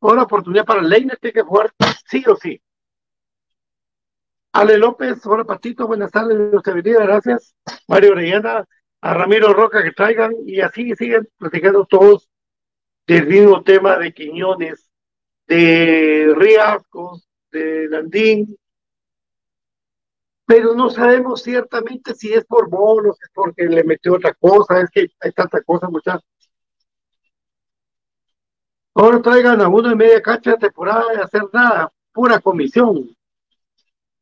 Ahora 0.00 0.24
oportunidad 0.24 0.64
para 0.64 0.82
Leiner, 0.82 1.16
tiene 1.18 1.34
que 1.34 1.42
jugar 1.42 1.72
sí 2.06 2.24
o 2.26 2.36
sí. 2.36 2.60
Ale 4.52 4.76
López, 4.76 5.24
hola 5.24 5.44
Patito, 5.44 5.86
buenas 5.86 6.10
tardes, 6.10 6.50
Dios 6.50 6.62
te 6.62 6.72
bendiga, 6.72 7.04
gracias. 7.04 7.54
Mario 7.88 8.12
Orellana, 8.12 8.64
a 9.00 9.14
Ramiro 9.14 9.54
Roca 9.54 9.82
que 9.82 9.92
traigan 9.92 10.34
y 10.44 10.60
así 10.60 10.94
siguen 10.94 11.28
platicando 11.38 11.86
todos 11.86 12.28
del 13.06 13.26
mismo 13.26 13.62
tema 13.62 13.98
de 13.98 14.12
Quiñones, 14.12 14.88
de 15.46 16.32
Riascos, 16.36 17.28
de 17.50 17.88
Landín, 17.88 18.56
pero 20.46 20.74
no 20.74 20.90
sabemos 20.90 21.42
ciertamente 21.42 22.14
si 22.14 22.32
es 22.32 22.44
por 22.44 22.68
bolos, 22.68 23.16
es 23.22 23.30
porque 23.32 23.64
le 23.64 23.84
metió 23.84 24.14
otra 24.14 24.34
cosa, 24.34 24.80
es 24.80 24.90
que 24.90 25.06
hay 25.20 25.32
tanta 25.32 25.62
cosa, 25.62 25.88
muchachos. 25.88 26.28
Ahora 28.94 29.22
traigan 29.22 29.60
a 29.60 29.68
uno 29.68 29.90
en 29.90 29.98
media 29.98 30.20
cancha 30.20 30.52
de 30.52 30.58
temporada 30.58 31.12
de 31.14 31.22
hacer 31.22 31.42
nada, 31.52 31.90
pura 32.12 32.40
comisión. 32.40 33.16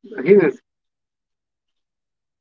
Imagínense. 0.03 0.61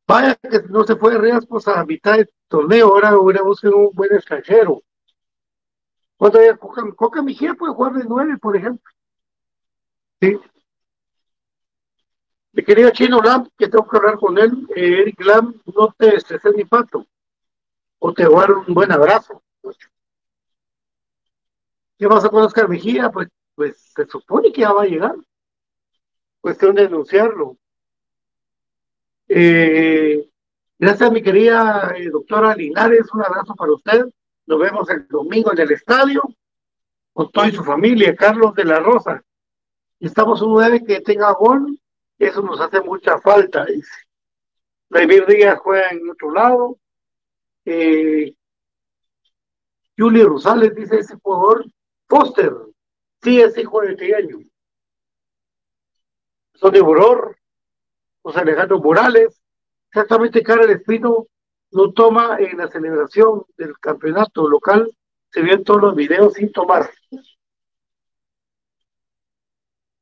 Vaya 0.08 0.36
que 0.36 0.62
no 0.70 0.84
se 0.84 0.96
fue 0.96 1.18
riesgos 1.18 1.68
a 1.68 1.86
mitad 1.86 2.18
del 2.18 2.30
torneo, 2.48 2.88
ahora 2.88 3.18
hubiera 3.18 3.44
buscar 3.44 3.74
un 3.74 3.92
buen 3.94 4.14
extranjero. 4.14 4.84
Cuando 6.20 6.40
Coca, 6.60 6.82
Coca 6.98 7.22
Mejía 7.22 7.54
puede 7.54 7.74
jugar 7.74 7.94
de 7.94 8.04
nueve, 8.04 8.38
por 8.38 8.54
ejemplo. 8.58 8.92
Sí. 10.20 10.38
Mi 12.52 12.62
querido 12.62 12.90
Chino 12.90 13.22
Lam, 13.22 13.48
que 13.58 13.70
tengo 13.70 13.88
que 13.88 13.96
hablar 13.96 14.18
con 14.18 14.38
él, 14.38 14.68
eh, 14.76 15.04
Eric 15.04 15.24
Lam, 15.24 15.62
no 15.74 15.96
te 15.98 16.18
estreses 16.18 16.54
ni 16.58 16.66
pato. 16.66 17.08
O 18.00 18.14
te 18.14 18.28
voy 18.28 18.46
un 18.68 18.74
buen 18.74 18.92
abrazo. 18.92 19.42
¿Qué 21.98 22.06
pasa 22.10 22.28
con 22.28 22.44
Oscar 22.44 22.68
Mejía? 22.68 23.10
Pues, 23.10 23.30
pues 23.56 23.78
se 23.96 24.06
supone 24.06 24.52
que 24.52 24.60
ya 24.60 24.74
va 24.74 24.84
a 24.84 24.88
llegar. 24.88 25.16
Cuestión 26.42 26.76
de 26.76 26.82
denunciarlo. 26.82 27.56
Eh, 29.30 30.30
gracias, 30.78 31.12
mi 31.14 31.24
querida 31.24 31.94
eh, 31.96 32.10
doctora 32.10 32.54
Linares. 32.56 33.08
Un 33.14 33.24
abrazo 33.24 33.56
para 33.56 33.72
usted. 33.72 34.06
Nos 34.50 34.58
vemos 34.58 34.90
el 34.90 35.08
domingo 35.08 35.54
en 35.54 35.60
el 35.60 35.72
estadio 35.74 36.24
con 37.14 37.32
toda 37.32 37.52
su 37.52 37.64
familia. 37.64 38.16
Carlos 38.16 38.56
de 38.56 38.66
la 38.66 38.80
Rosa. 38.80 39.24
Estamos 40.00 40.42
un 40.42 40.54
nueve 40.54 40.84
que 40.84 41.02
tenga 41.02 41.32
gol. 41.34 41.80
Eso 42.18 42.42
nos 42.42 42.60
hace 42.60 42.82
mucha 42.82 43.20
falta, 43.20 43.66
dice. 43.66 43.94
David 44.90 45.26
Díaz 45.28 45.60
juega 45.60 45.90
en 45.90 46.10
otro 46.10 46.32
lado. 46.32 46.80
Eh, 47.64 48.34
Julio 49.96 50.30
Rosales 50.30 50.74
dice 50.74 50.98
ese 50.98 51.16
jugador 51.22 51.66
Foster, 52.08 52.52
sí 53.22 53.40
es 53.40 53.56
hijo 53.56 53.82
de 53.82 53.96
Trigueño. 53.96 54.40
Son 56.56 56.74
de 56.74 56.82
Boror, 56.82 57.38
José 58.24 58.40
Alejandro 58.40 58.80
Morales, 58.80 59.40
exactamente 59.92 60.42
Cara 60.42 60.64
Espino 60.72 61.28
no 61.72 61.92
toma 61.92 62.38
en 62.40 62.58
la 62.58 62.68
celebración 62.68 63.44
del 63.58 63.78
campeonato 63.80 64.48
local, 64.48 64.92
se 65.32 65.42
vio 65.42 65.54
en 65.54 65.64
todos 65.64 65.82
los 65.82 65.96
videos 65.96 66.34
sin 66.34 66.52
tomar. 66.52 66.90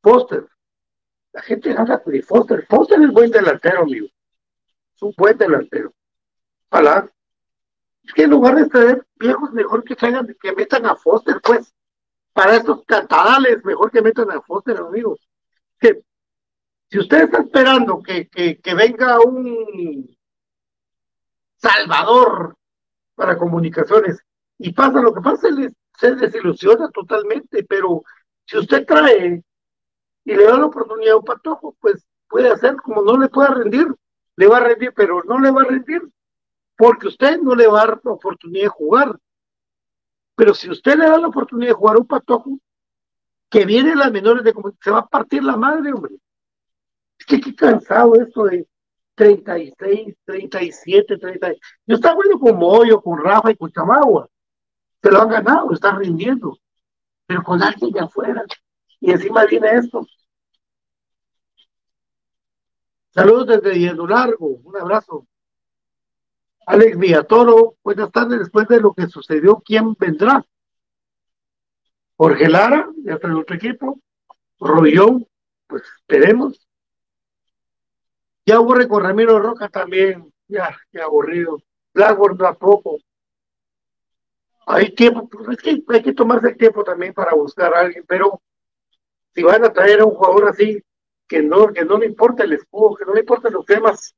Foster, 0.02 0.48
la 1.34 1.42
gente 1.42 1.76
habla 1.78 2.02
de 2.06 2.22
Foster, 2.22 2.66
Foster 2.68 3.02
es 3.02 3.12
buen 3.12 3.30
delantero, 3.30 3.82
amigo, 3.82 4.08
es 4.96 5.02
un 5.02 5.14
buen 5.18 5.38
delantero. 5.38 5.94
Ojalá. 6.70 7.12
Es 8.04 8.14
que 8.14 8.24
en 8.24 8.30
lugar 8.30 8.56
de 8.56 8.70
traer 8.70 9.06
viejos, 9.16 9.52
mejor 9.52 9.84
que 9.84 9.96
traigan, 9.96 10.34
que 10.42 10.54
metan 10.54 10.86
a 10.86 10.96
Foster, 10.96 11.42
pues 11.44 11.74
para 12.34 12.56
estos 12.56 12.86
catadales, 12.86 13.64
mejor 13.66 13.92
que 13.92 14.02
metan 14.02 14.32
a 14.32 14.42
Foster, 14.42 14.78
amigos. 14.78 15.28
Que 15.80 16.04
si 16.90 17.00
usted 17.00 17.24
está 17.24 17.40
esperando 17.40 18.02
que, 18.02 18.28
que, 18.30 18.74
venga 18.74 19.20
un 19.20 20.17
salvador 21.58 22.56
para 23.16 23.38
comunicaciones 23.38 24.20
y 24.58 24.74
pasa 24.74 25.02
lo 25.02 25.14
que 25.14 25.22
pasa, 25.22 25.50
se 25.98 26.16
desilusiona 26.16 26.90
totalmente, 26.90 27.64
pero 27.64 28.04
si 28.46 28.58
usted 28.58 28.86
trae 28.86 29.44
y 30.24 30.36
le 30.36 30.44
da 30.44 30.58
la 30.58 30.66
oportunidad 30.66 31.14
a 31.14 31.18
un 31.18 31.26
patojo, 31.26 31.76
pues 31.80 32.06
puede 32.28 32.50
hacer 32.50 32.76
como 32.78 33.02
no 33.02 33.18
le 33.18 33.30
pueda 33.30 33.50
rendir, 33.50 33.88
le 34.36 34.48
va 34.48 34.58
a 34.58 34.62
rendir, 34.62 34.94
pero 34.96 35.24
no 35.24 35.40
le 35.40 35.52
va 35.52 35.62
a 35.62 35.66
rendir, 35.66 36.02
porque 36.76 37.08
usted 37.08 37.40
no 37.40 37.56
le 37.56 37.68
va 37.68 37.82
a 37.82 37.88
dar 37.88 38.02
la 38.04 38.12
oportunidad 38.12 38.66
de 38.66 38.70
jugar. 38.70 39.20
Pero 40.36 40.54
si 40.54 40.70
usted 40.70 40.96
le 40.98 41.10
da 41.10 41.18
la 41.18 41.28
oportunidad 41.28 41.70
de 41.70 41.76
jugar 41.76 41.98
un 41.98 42.06
patojo, 42.06 42.60
que 43.50 43.66
viene 43.66 43.96
las 43.96 44.12
menores 44.12 44.44
de 44.44 44.54
como 44.54 44.74
se 44.82 44.92
va 44.92 45.00
a 45.00 45.08
partir 45.08 45.44
la 45.44 45.56
madre, 45.56 45.94
hombre. 45.94 46.16
Es 47.18 47.26
que 47.26 47.40
qué 47.40 47.56
cansado 47.56 48.16
esto 48.16 48.44
de 48.44 48.68
36, 49.18 50.16
37, 50.26 51.18
30. 51.18 51.54
Yo 51.88 51.96
estaba 51.96 52.16
bueno 52.16 52.40
con 52.40 52.56
Moyo, 52.56 53.02
con 53.02 53.20
Rafa 53.20 53.50
y 53.50 53.58
con 53.58 53.72
Chamagua. 53.72 54.30
Se 55.02 55.12
lo 55.12 55.22
han 55.22 55.30
ganado, 55.30 55.74
están 55.74 55.98
rindiendo. 55.98 56.58
pero 57.26 57.44
con 57.44 57.62
alguien 57.62 57.92
de 57.92 58.00
afuera. 58.00 58.44
Y 59.00 59.12
encima 59.12 59.46
viene 59.46 59.70
esto. 59.72 60.06
Saludos 63.10 63.48
desde 63.48 63.80
Hielo 63.80 64.06
Largo, 64.06 64.60
un 64.64 64.78
abrazo. 64.78 65.28
Alex 66.68 66.98
Villatoro, 67.00 67.76
buenas 67.84 68.12
tardes. 68.12 68.40
Después 68.40 68.68
de 68.68 68.80
lo 68.80 68.94
que 68.94 69.08
sucedió, 69.08 69.64
¿quién 69.66 69.96
vendrá? 69.96 70.46
Jorge 72.16 72.48
Lara, 72.50 72.88
ya 73.04 73.14
está 73.14 73.28
en 73.28 73.34
otro 73.34 73.56
equipo. 73.56 74.00
Rollón, 74.60 75.26
pues 75.66 75.82
esperemos. 76.02 76.67
Ya 78.48 78.56
aburre 78.56 78.88
con 78.88 79.04
Ramiro 79.04 79.40
Roca 79.40 79.68
también, 79.68 80.34
ya, 80.48 80.74
qué 80.90 81.02
aburrido. 81.02 81.62
Blackboard 81.94 82.38
tampoco. 82.38 82.98
Hay 84.66 84.96
tiempo, 84.96 85.28
pues, 85.28 85.50
es 85.50 85.62
que 85.62 85.84
hay 85.90 86.02
que 86.02 86.14
tomarse 86.14 86.48
el 86.48 86.58
tiempo 86.58 86.82
también 86.82 87.14
para 87.14 87.34
buscar 87.34 87.74
a 87.74 87.82
alguien, 87.82 88.06
pero 88.08 88.42
si 89.36 89.44
van 89.44 89.66
a 89.66 89.74
traer 89.74 90.00
a 90.00 90.06
un 90.06 90.16
jugador 90.16 90.48
así, 90.48 90.82
que 91.28 91.44
no, 91.44 91.74
que 91.74 91.84
no 91.84 91.98
le 91.98 92.06
importa 92.06 92.46
el 92.46 92.54
escudo, 92.54 92.96
que 92.96 93.04
no 93.04 93.14
le 93.14 93.20
importan 93.20 93.52
los 93.52 93.66
temas, 93.66 94.16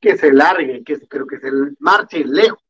que 0.00 0.16
se 0.16 0.32
largue, 0.32 0.82
que, 0.82 1.00
pero 1.06 1.26
que 1.26 1.38
se 1.38 1.50
marche 1.78 2.24
lejos. 2.24 2.64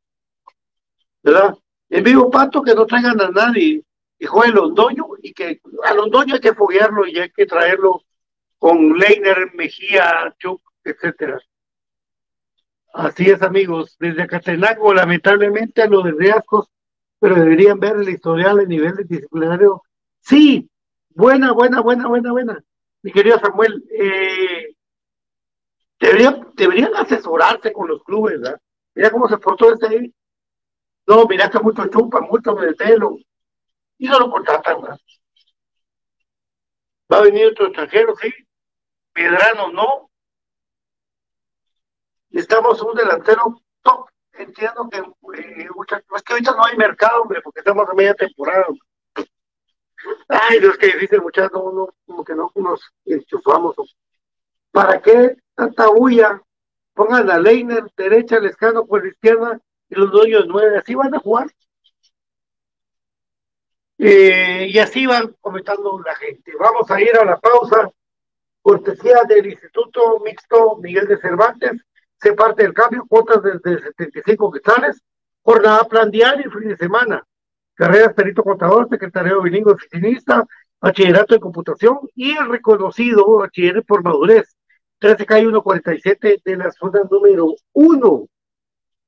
¿Verdad? 1.23 1.55
En 1.91 2.03
vivo 2.03 2.29
pato 2.29 2.61
que 2.61 2.75
no 2.75 2.87
traigan 2.87 3.21
a 3.21 3.31
nadie 3.31 3.85
y 4.19 4.27
juegue 4.27 4.53
Londoño 4.53 5.07
y 5.23 5.33
que 5.33 5.61
a 5.85 5.95
Londoño 5.95 6.35
hay 6.35 6.41
que 6.41 6.55
foguearlo 6.55 7.07
y 7.07 7.21
hay 7.21 7.31
que 7.31 7.47
traerlo 7.47 8.03
con 8.59 8.99
Leiner, 8.99 9.55
Mejía, 9.55 10.35
Chuck, 10.41 10.68
etcétera. 10.85 11.41
Así 12.93 13.31
es, 13.31 13.43
amigos. 13.43 13.97
Desde 13.99 14.27
Catenango, 14.27 14.93
lamentablemente, 14.93 15.83
a 15.83 15.87
lo 15.87 16.03
de 16.03 16.12
Riascos, 16.12 16.71
pero 17.21 17.35
deberían 17.35 17.79
ver 17.79 17.97
el 17.97 18.09
historial, 18.09 18.61
el 18.61 18.69
nivel 18.69 18.95
disciplinario. 19.07 19.83
Sí, 20.21 20.69
buena, 21.11 21.53
buena, 21.53 21.81
buena, 21.81 22.09
buena, 22.09 22.33
buena. 22.33 22.64
Mi 23.03 23.12
querido 23.12 23.38
Samuel, 23.38 23.85
eh, 23.91 24.75
deberían, 26.01 26.49
deberían 26.55 26.95
asesorarse 26.97 27.73
con 27.73 27.88
los 27.88 28.03
clubes, 28.03 28.41
¿verdad? 28.41 28.61
Mira 28.95 29.11
cómo 29.11 29.29
se 29.29 29.38
portó 29.38 29.73
este. 29.73 30.12
No, 31.07 31.25
mira 31.27 31.49
que 31.49 31.59
mucho 31.61 31.87
chupa, 31.87 32.21
mucho 32.21 32.55
de 32.55 32.75
pelo. 32.75 33.17
Y 33.99 34.09
no 34.09 34.19
lo 34.19 34.31
contratan. 34.31 34.81
Va 37.11 37.19
a 37.19 37.23
venir 37.23 37.47
otro 37.47 37.67
extranjero, 37.67 38.14
sí. 38.17 38.29
Piedrano, 39.12 39.73
no. 39.73 40.11
Necesitamos 42.31 42.81
un 42.83 42.95
delantero 42.95 43.62
top. 43.83 44.09
Entiendo 44.33 44.88
que 44.88 44.99
eh, 44.99 45.69
es 46.17 46.23
que 46.23 46.33
ahorita 46.33 46.53
no 46.53 46.64
hay 46.64 46.77
mercado, 46.77 47.23
hombre, 47.23 47.41
porque 47.43 47.61
estamos 47.61 47.88
a 47.88 47.95
media 47.95 48.14
temporada. 48.14 48.67
Ay, 50.29 50.61
Dios, 50.61 50.77
que 50.79 50.87
difícil, 50.87 51.21
muchachos, 51.23 51.53
no, 51.53 51.73
no, 51.73 51.95
como 52.07 52.25
que 52.25 52.35
no 52.35 52.53
nos 52.55 52.81
enchufamos. 53.05 53.75
¿Para 54.71 55.01
qué 55.03 55.37
tanta 55.55 55.88
bulla? 55.88 56.41
Pongan 56.95 57.31
a 57.31 57.38
Leiner 57.38 57.85
derecha, 57.97 58.38
Lescano 58.38 58.87
por 58.87 59.03
la 59.03 59.11
izquierda 59.11 59.61
y 59.88 59.95
los 59.95 60.11
dueños 60.11 60.45
nueve, 60.47 60.79
así 60.79 60.95
van 60.95 61.14
a 61.14 61.19
jugar. 61.19 61.49
Eh, 63.99 64.69
y 64.71 64.79
así 64.79 65.07
van 65.07 65.35
comentando 65.41 66.01
la 66.05 66.14
gente. 66.14 66.53
Vamos 66.59 66.88
a 66.91 67.01
ir 67.01 67.17
a 67.17 67.25
la 67.25 67.38
pausa. 67.38 67.91
Cortesía 68.62 69.23
del 69.27 69.47
Instituto 69.47 70.21
Mixto 70.21 70.77
Miguel 70.77 71.07
de 71.07 71.19
Cervantes, 71.19 71.73
se 72.21 72.33
parte 72.33 72.63
del 72.63 72.75
cambio, 72.75 73.07
cuotas 73.09 73.43
desde 73.43 73.83
75 73.83 74.51
quetzales, 74.51 75.03
jornada 75.43 75.85
plan 75.85 76.11
diario 76.11 76.49
y 76.49 76.51
fin 76.51 76.69
de 76.69 76.77
semana, 76.77 77.25
carreras 77.75 78.15
perito 78.15 78.43
contador, 78.43 78.89
secretario 78.89 79.43
bilingüe 79.43 79.73
oficinista, 79.73 80.45
bachillerato 80.81 81.35
de 81.35 81.41
computación 81.41 81.99
y 82.15 82.37
el 82.37 82.49
reconocido 82.49 83.39
bachiller 83.39 83.85
por 83.85 84.03
madurez, 84.03 84.57
13K 85.01 85.41
147 85.41 86.43
de 86.45 86.57
la 86.57 86.71
zona 86.73 87.03
número 87.11 87.55
1, 87.73 88.27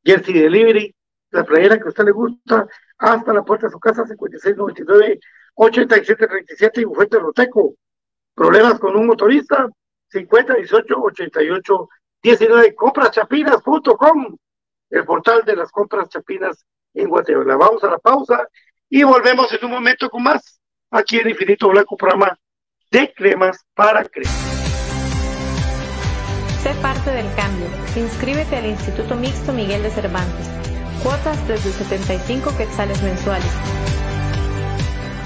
Jersey 0.03 0.33
Delivery, 0.33 0.95
la 1.31 1.43
playera 1.43 1.77
que 1.77 1.85
a 1.85 1.89
usted 1.89 2.05
le 2.05 2.11
gusta, 2.11 2.67
hasta 2.97 3.33
la 3.33 3.43
puerta 3.43 3.67
de 3.67 3.71
su 3.71 3.79
casa, 3.79 4.05
5699 4.05 5.19
8737 5.57 6.81
y 6.81 6.85
bufete 6.85 7.19
Roteco. 7.19 7.73
Problemas 8.33 8.79
con 8.79 8.95
un 8.95 9.07
motorista, 9.07 9.67
50 10.09 10.53
18 10.53 10.95
88 10.95 11.89
19. 12.21 12.75
Compraschapinas.com, 12.75 14.37
el 14.91 15.05
portal 15.05 15.43
de 15.45 15.55
las 15.55 15.71
compras 15.71 16.09
chapinas 16.09 16.65
en 16.93 17.09
Guatemala. 17.09 17.57
Vamos 17.57 17.83
a 17.83 17.89
la 17.89 17.97
pausa 17.97 18.47
y 18.89 19.03
volvemos 19.03 19.51
en 19.51 19.65
un 19.65 19.71
momento 19.71 20.09
con 20.09 20.23
más 20.23 20.61
aquí 20.91 21.17
en 21.17 21.29
Infinito 21.29 21.69
Blanco, 21.69 21.97
programa 21.97 22.37
de 22.91 23.13
cremas 23.13 23.65
para 23.73 24.03
cremas. 24.05 24.33
Sé 26.61 26.73
parte 26.81 27.11
del 27.11 27.33
cambio. 27.35 27.67
Inscríbete 27.95 28.57
al 28.57 28.67
Instituto 28.67 29.15
Mixto 29.15 29.53
Miguel 29.53 29.81
de 29.83 29.89
Cervantes. 29.89 30.47
Cuotas 31.03 31.47
desde 31.47 31.71
75 31.71 32.55
quetzales 32.57 33.01
mensuales 33.01 33.76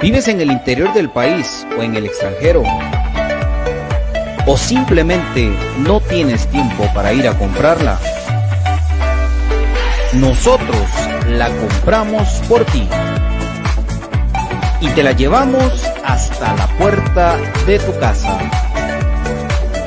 ¿Vives 0.00 0.28
en 0.28 0.40
el 0.40 0.52
interior 0.52 0.94
del 0.94 1.10
país 1.10 1.66
o 1.76 1.82
en 1.82 1.96
el 1.96 2.06
extranjero? 2.06 2.62
¿O 4.46 4.56
simplemente 4.56 5.52
no 5.78 6.00
tienes 6.00 6.46
tiempo 6.46 6.88
para 6.94 7.12
ir 7.12 7.26
a 7.26 7.36
comprarla? 7.36 7.98
Nosotros 10.12 10.86
la 11.26 11.48
compramos 11.48 12.28
por 12.48 12.64
ti 12.66 12.86
y 14.80 14.88
te 14.90 15.02
la 15.02 15.12
llevamos 15.12 15.84
hasta 16.04 16.54
la 16.54 16.68
puerta 16.78 17.36
de 17.66 17.80
tu 17.80 17.98
casa. 17.98 18.38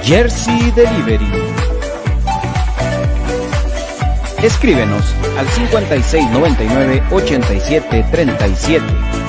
Jersey 0.03 0.71
Delivery 0.71 1.31
Escríbenos 4.43 5.03
al 5.37 5.47
5699 5.47 7.03
8737. 7.11 9.20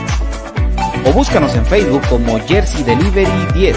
O 1.05 1.13
búscanos 1.13 1.55
en 1.55 1.65
Facebook 1.67 2.03
como 2.09 2.39
Jersey 2.47 2.83
Delivery 2.83 3.47
10. 3.55 3.77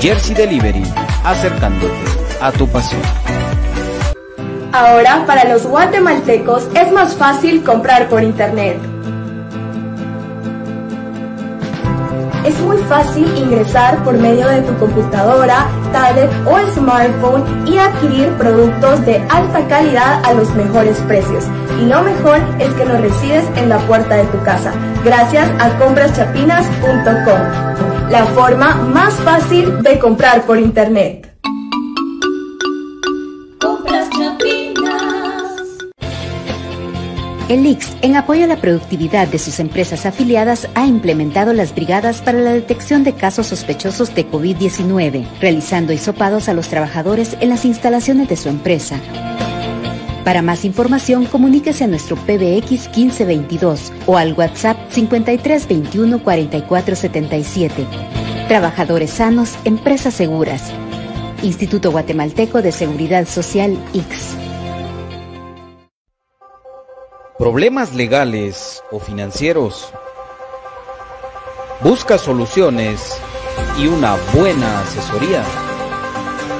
Jersey 0.00 0.34
Delivery, 0.34 0.82
acercándote 1.24 1.94
a 2.40 2.50
tu 2.52 2.66
pasión. 2.68 3.02
Ahora, 4.72 5.24
para 5.26 5.44
los 5.44 5.66
guatemaltecos 5.66 6.68
es 6.74 6.92
más 6.92 7.14
fácil 7.14 7.62
comprar 7.64 8.08
por 8.08 8.22
internet. 8.22 8.78
Es 12.44 12.58
muy 12.60 12.78
fácil 12.84 13.26
ingresar 13.36 14.02
por 14.02 14.16
medio 14.16 14.48
de 14.48 14.62
tu 14.62 14.74
computadora, 14.78 15.66
tablet 15.92 16.30
o 16.46 16.58
smartphone 16.72 17.44
y 17.66 17.76
adquirir 17.76 18.30
productos 18.38 19.04
de 19.04 19.16
alta 19.28 19.66
calidad 19.68 20.24
a 20.24 20.32
los 20.32 20.48
mejores 20.54 20.96
precios. 21.00 21.44
Y 21.80 21.86
lo 21.86 22.02
mejor 22.02 22.38
es 22.58 22.72
que 22.74 22.86
los 22.86 23.00
recibes 23.00 23.44
en 23.56 23.68
la 23.68 23.78
puerta 23.80 24.16
de 24.16 24.24
tu 24.24 24.42
casa, 24.42 24.72
gracias 25.04 25.48
a 25.58 25.78
compraschapinas.com, 25.78 28.10
la 28.10 28.26
forma 28.26 28.74
más 28.74 29.14
fácil 29.14 29.82
de 29.82 29.98
comprar 29.98 30.42
por 30.42 30.58
internet. 30.58 31.30
El 37.50 37.66
IX, 37.66 37.84
en 38.02 38.14
apoyo 38.14 38.44
a 38.44 38.46
la 38.46 38.60
productividad 38.60 39.26
de 39.26 39.40
sus 39.40 39.58
empresas 39.58 40.06
afiliadas, 40.06 40.68
ha 40.76 40.86
implementado 40.86 41.52
las 41.52 41.74
brigadas 41.74 42.22
para 42.22 42.38
la 42.38 42.52
detección 42.52 43.02
de 43.02 43.14
casos 43.14 43.48
sospechosos 43.48 44.14
de 44.14 44.24
COVID-19, 44.24 45.26
realizando 45.40 45.92
hisopados 45.92 46.48
a 46.48 46.54
los 46.54 46.68
trabajadores 46.68 47.36
en 47.40 47.48
las 47.48 47.64
instalaciones 47.64 48.28
de 48.28 48.36
su 48.36 48.48
empresa. 48.48 49.00
Para 50.24 50.42
más 50.42 50.64
información, 50.64 51.24
comuníquese 51.26 51.84
a 51.84 51.86
nuestro 51.86 52.16
PBX 52.16 52.88
1522 52.96 53.92
o 54.06 54.16
al 54.16 54.34
WhatsApp 54.34 54.76
5321 54.90 56.22
4477. 56.22 57.86
Trabajadores 58.48 59.10
sanos, 59.10 59.56
empresas 59.64 60.14
seguras. 60.14 60.72
Instituto 61.42 61.90
Guatemalteco 61.90 62.60
de 62.62 62.72
Seguridad 62.72 63.26
Social 63.26 63.78
IX. 63.92 64.40
problemas 67.40 67.94
legales 67.94 68.84
o 68.90 69.00
financieros. 69.00 69.90
Busca 71.82 72.18
soluciones 72.18 73.16
y 73.78 73.86
una 73.86 74.16
buena 74.34 74.82
asesoría. 74.82 75.42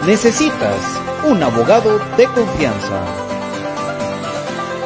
Necesitas 0.06 0.80
un 1.28 1.42
abogado 1.42 1.98
de 2.16 2.24
confianza. 2.24 3.29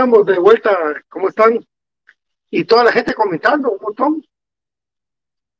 De 0.00 0.38
vuelta, 0.38 0.70
¿cómo 1.10 1.28
están? 1.28 1.62
Y 2.48 2.64
toda 2.64 2.84
la 2.84 2.92
gente 2.92 3.12
comentando 3.12 3.70
un 3.70 3.78
montón. 3.82 4.24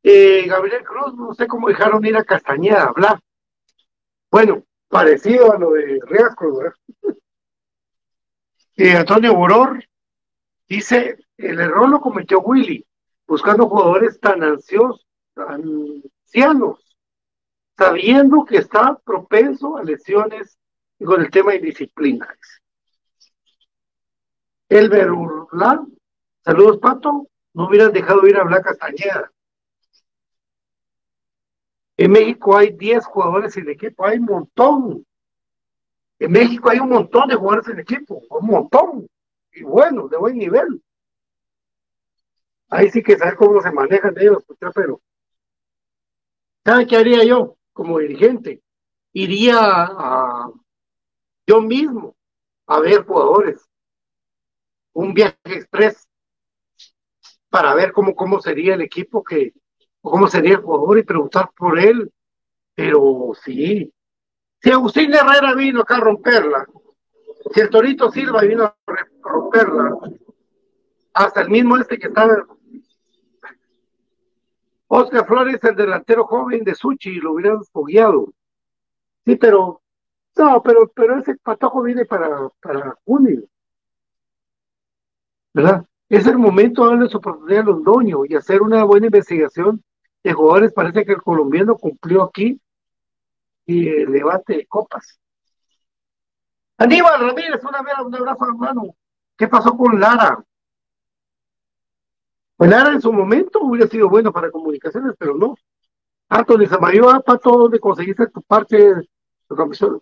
Eh, 0.03 0.47
Gabriel 0.47 0.83
Cruz, 0.83 1.15
no 1.15 1.35
sé 1.35 1.47
cómo 1.47 1.69
dejaron 1.69 2.05
ir 2.07 2.17
a 2.17 2.25
Castañeda 2.25 2.85
a 2.85 2.89
hablar. 2.89 3.21
Bueno, 4.31 4.65
parecido 4.89 5.53
a 5.53 5.59
lo 5.59 5.73
de 5.73 6.01
Riasco, 6.07 6.57
¿verdad? 6.57 6.75
Eh, 8.77 8.97
Antonio 8.97 9.35
Boror 9.35 9.85
dice, 10.67 11.19
el 11.37 11.61
error 11.61 11.91
lo 11.91 12.01
cometió 12.01 12.41
Willy, 12.41 12.87
buscando 13.27 13.69
jugadores 13.69 14.19
tan 14.19 14.43
ansiosos, 14.43 15.07
tan 15.35 15.63
ancianos, 16.25 16.97
sabiendo 17.77 18.47
que 18.47 18.57
está 18.57 18.99
propenso 19.05 19.77
a 19.77 19.85
lesiones 19.85 20.57
y 20.99 21.05
con 21.05 21.21
el 21.21 21.31
tema 21.31 21.53
de 21.53 21.59
disciplina. 21.59 22.35
Elber 24.71 25.11
Urlán, 25.11 25.93
saludos 26.45 26.79
Pato, 26.79 27.27
no 27.55 27.67
hubieras 27.67 27.93
dejado 27.93 28.25
ir 28.29 28.37
a 28.37 28.43
hablar 28.43 28.63
Castañeda. 28.63 29.33
En 31.97 32.13
México 32.13 32.57
hay 32.57 32.71
10 32.71 33.05
jugadores 33.05 33.57
en 33.57 33.69
equipo, 33.69 34.07
hay 34.07 34.19
un 34.19 34.27
montón. 34.27 35.07
En 36.21 36.31
México 36.31 36.71
hay 36.71 36.79
un 36.79 36.89
montón 36.89 37.29
de 37.29 37.35
jugadores 37.35 37.69
en 37.69 37.81
equipo, 37.81 38.23
un 38.31 38.47
montón. 38.47 39.09
Y 39.53 39.65
bueno, 39.65 40.07
de 40.07 40.17
buen 40.17 40.39
nivel. 40.39 40.81
Ahí 42.69 42.91
sí 42.91 43.03
que 43.03 43.19
saber 43.19 43.35
cómo 43.35 43.61
se 43.61 43.73
manejan 43.73 44.15
ellos, 44.19 44.45
pero 44.73 45.03
¿saben 46.65 46.87
qué 46.87 46.97
haría 46.97 47.25
yo 47.25 47.57
como 47.73 47.99
dirigente? 47.99 48.63
Iría 49.13 49.59
a 49.59 50.49
yo 51.45 51.61
mismo 51.61 52.15
a 52.69 52.79
ver 52.79 53.05
jugadores 53.05 53.70
un 54.93 55.15
viaje 55.15 55.37
express 55.45 56.09
para 57.49 57.75
ver 57.75 57.93
cómo, 57.93 58.15
cómo 58.15 58.41
sería 58.41 58.75
el 58.75 58.81
equipo 58.81 59.23
que, 59.25 59.53
o 60.01 60.11
cómo 60.11 60.29
sería 60.29 60.55
el 60.55 60.63
jugador 60.63 60.99
y 60.99 61.03
preguntar 61.03 61.51
por 61.57 61.79
él. 61.79 62.13
Pero 62.75 63.33
sí, 63.43 63.93
si 64.63 64.71
Agustín 64.71 65.13
Herrera 65.13 65.55
vino 65.55 65.81
acá 65.81 65.97
a 65.97 66.01
romperla, 66.01 66.67
si 67.53 67.61
el 67.61 67.71
Torito 67.71 68.11
Silva 68.11 68.43
vino 68.43 68.65
a 68.65 68.77
romperla, 69.23 69.99
hasta 71.15 71.43
el 71.43 71.51
mismo 71.51 71.77
este 71.77 71.99
que 71.99 72.09
estaba. 72.09 72.47
Oscar 74.89 75.27
Flores, 75.27 75.63
el 75.63 75.77
delantero 75.77 76.27
joven 76.27 76.65
de 76.65 76.75
Suchi, 76.75 77.15
lo 77.21 77.33
hubieran 77.33 77.65
fogueado. 77.65 78.33
Sí, 79.25 79.37
pero, 79.37 79.83
no, 80.37 80.63
pero, 80.63 80.89
pero 80.89 81.19
ese 81.19 81.37
patojo 81.37 81.83
viene 81.83 82.05
para, 82.05 82.49
para 82.61 82.99
junio. 83.05 83.43
¿Verdad? 85.53 85.85
Es 86.09 86.27
el 86.27 86.39
momento 86.39 86.85
de 86.85 86.91
darle 86.91 87.09
su 87.09 87.19
oportunidad 87.19 87.61
a 87.61 87.65
Londoño 87.67 88.25
y 88.27 88.35
hacer 88.35 88.63
una 88.63 88.85
buena 88.85 89.07
investigación 89.07 89.83
de 90.23 90.33
jugadores. 90.33 90.73
Parece 90.73 91.05
que 91.05 91.13
el 91.13 91.23
colombiano 91.23 91.77
cumplió 91.77 92.25
aquí 92.25 92.61
y 93.67 93.89
el 93.89 94.13
debate 94.13 94.57
de 94.57 94.67
copas. 94.67 95.21
Aníbal 96.79 97.21
Ramírez, 97.21 97.63
una 97.63 97.83
vez, 97.83 97.95
un 98.05 98.15
abrazo 98.15 98.45
hermano. 98.45 98.95
¿Qué 99.37 99.47
pasó 99.49 99.77
con 99.77 100.01
Lara? 100.01 100.43
Pues 102.57 102.71
Lara 102.71 102.93
en 102.93 103.01
su 103.01 103.13
momento 103.13 103.61
hubiera 103.61 103.87
sido 103.87 104.09
bueno 104.09 104.33
para 104.33 104.51
comunicaciones, 104.51 105.15
pero 105.19 105.35
no. 105.35 105.55
Anthony 106.29 106.67
Samayoa, 106.67 107.21
Pato, 107.21 107.51
¿dónde 107.51 107.81
conseguiste 107.81 108.27
tu 108.29 108.43
parte? 108.43 108.95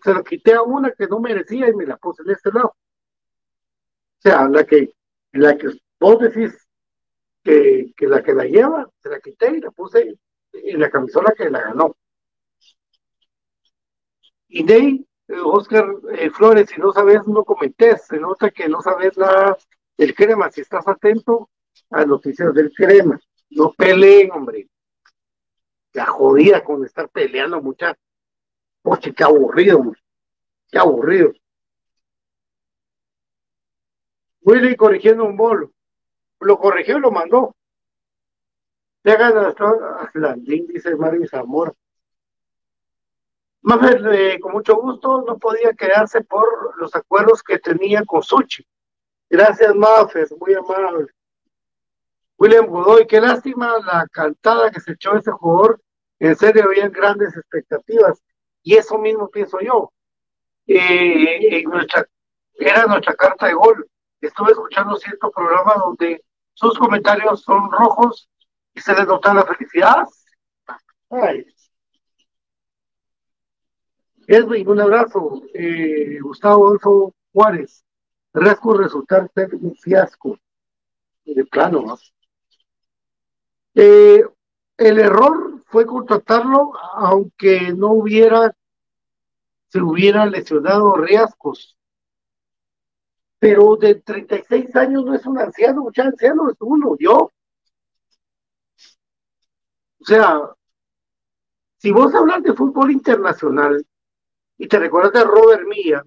Se 0.01 0.13
la 0.13 0.23
quité 0.23 0.53
a 0.53 0.61
una 0.61 0.91
que 0.91 1.07
no 1.07 1.19
merecía 1.19 1.69
y 1.69 1.73
me 1.73 1.85
la 1.85 1.97
puse 1.97 2.23
en 2.23 2.31
este 2.31 2.51
lado. 2.51 2.67
O 2.69 4.21
sea, 4.21 4.47
la 4.47 4.63
que 4.63 4.93
la 5.31 5.57
que 5.57 5.67
vos 5.99 6.19
decís 6.19 6.67
que, 7.43 7.93
que 7.95 8.07
la 8.07 8.23
que 8.23 8.33
la 8.33 8.45
lleva, 8.45 8.89
se 9.01 9.09
la 9.09 9.19
quité 9.19 9.55
y 9.55 9.61
la 9.61 9.71
puse 9.71 10.17
en 10.53 10.79
la 10.79 10.89
camisola 10.89 11.33
que 11.37 11.49
la 11.49 11.61
ganó. 11.61 11.95
Y 14.47 14.63
de 14.63 15.05
Oscar 15.43 15.85
eh, 16.13 16.29
Flores, 16.31 16.69
si 16.69 16.81
no 16.81 16.91
sabes, 16.91 17.27
no 17.27 17.43
comentes, 17.43 18.05
se 18.07 18.19
nota 18.19 18.49
que 18.49 18.67
no 18.67 18.81
sabes 18.81 19.17
nada 19.17 19.57
del 19.97 20.15
crema, 20.15 20.49
si 20.49 20.61
estás 20.61 20.87
atento 20.87 21.49
a 21.91 22.05
noticias 22.05 22.53
del 22.53 22.71
crema, 22.73 23.19
no 23.51 23.71
peleen, 23.73 24.31
hombre. 24.31 24.67
Ya 25.93 26.05
jodida 26.05 26.63
con 26.63 26.85
estar 26.85 27.09
peleando, 27.09 27.61
mucha. 27.61 27.95
Oye, 28.83 29.13
qué 29.13 29.23
aburrido, 29.23 29.91
qué 30.71 30.79
aburrido. 30.79 31.33
Willy 34.41 34.75
corrigiendo 34.75 35.25
un 35.25 35.37
bolo. 35.37 35.71
Lo 36.39 36.57
corrigió 36.57 36.97
y 36.97 37.01
lo 37.01 37.11
mandó. 37.11 37.55
Llegan 39.03 39.37
hasta 39.37 40.09
Landín, 40.13 40.67
dice 40.67 40.95
Mario 40.95 41.27
Zamora. 41.27 41.73
Más 43.61 43.79
eh, 44.11 44.39
con 44.39 44.53
mucho 44.53 44.75
gusto, 44.75 45.23
no 45.27 45.37
podía 45.37 45.73
quedarse 45.73 46.21
por 46.21 46.77
los 46.79 46.95
acuerdos 46.95 47.43
que 47.43 47.59
tenía 47.59 48.03
con 48.05 48.23
Suchi. 48.23 48.65
Gracias, 49.29 49.75
Mafes, 49.75 50.33
muy 50.39 50.53
amable. 50.53 51.07
William 52.37 52.67
Godoy, 52.67 53.05
qué 53.05 53.19
lástima 53.19 53.77
la 53.79 54.07
cantada 54.11 54.71
que 54.71 54.79
se 54.79 54.93
echó 54.93 55.17
ese 55.17 55.31
jugador. 55.31 55.81
En 56.19 56.35
serio, 56.35 56.63
había 56.65 56.87
grandes 56.87 57.35
expectativas. 57.35 58.21
Y 58.63 58.75
eso 58.75 58.97
mismo 58.97 59.29
pienso 59.29 59.59
yo. 59.59 59.91
Eh, 60.65 61.63
era 62.59 62.85
nuestra 62.85 63.15
carta 63.15 63.47
de 63.47 63.53
gol. 63.53 63.88
Estuve 64.21 64.51
escuchando 64.51 64.95
cierto 64.97 65.31
programa 65.31 65.75
donde 65.77 66.23
sus 66.53 66.77
comentarios 66.77 67.41
son 67.41 67.71
rojos 67.71 68.29
y 68.73 68.81
se 68.81 68.93
les 68.93 69.07
nota 69.07 69.33
la 69.33 69.45
felicidad. 69.45 70.07
Ay. 71.09 71.45
Edwin, 74.27 74.67
un 74.67 74.81
abrazo. 74.81 75.41
Eh, 75.53 76.19
Gustavo 76.21 76.67
Adolfo 76.67 77.15
Juárez. 77.33 77.83
Rasco 78.33 78.73
resultar 78.75 79.29
ser 79.33 79.55
un 79.55 79.75
fiasco. 79.75 80.37
De 81.25 81.45
plano, 81.45 81.81
¿no? 81.81 81.97
Eh, 83.75 84.23
el 84.77 84.99
error 84.99 85.61
fue 85.67 85.85
contratarlo 85.85 86.73
aunque 86.93 87.73
no 87.73 87.91
hubiera, 87.91 88.55
se 89.67 89.81
hubiera 89.81 90.25
lesionado 90.25 90.95
riesgos. 90.95 91.78
Pero 93.39 93.75
de 93.77 93.95
36 93.95 94.75
años 94.75 95.05
no 95.05 95.15
es 95.15 95.25
un 95.25 95.39
anciano, 95.39 95.83
mucha 95.83 96.03
anciano 96.03 96.49
es 96.49 96.57
uno, 96.59 96.95
yo. 96.99 97.31
O 100.01 100.05
sea, 100.05 100.41
si 101.77 101.91
vos 101.91 102.13
hablas 102.13 102.43
de 102.43 102.53
fútbol 102.53 102.91
internacional 102.91 103.85
y 104.57 104.67
te 104.67 104.79
recuerdas 104.79 105.13
de 105.13 105.23
Robert 105.23 105.65
Mía, 105.65 106.03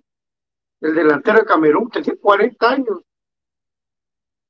el 0.81 0.95
delantero 0.95 1.39
de 1.39 1.47
Camerún, 1.47 1.91
tenía 1.91 2.15
40 2.21 2.71
años 2.71 3.01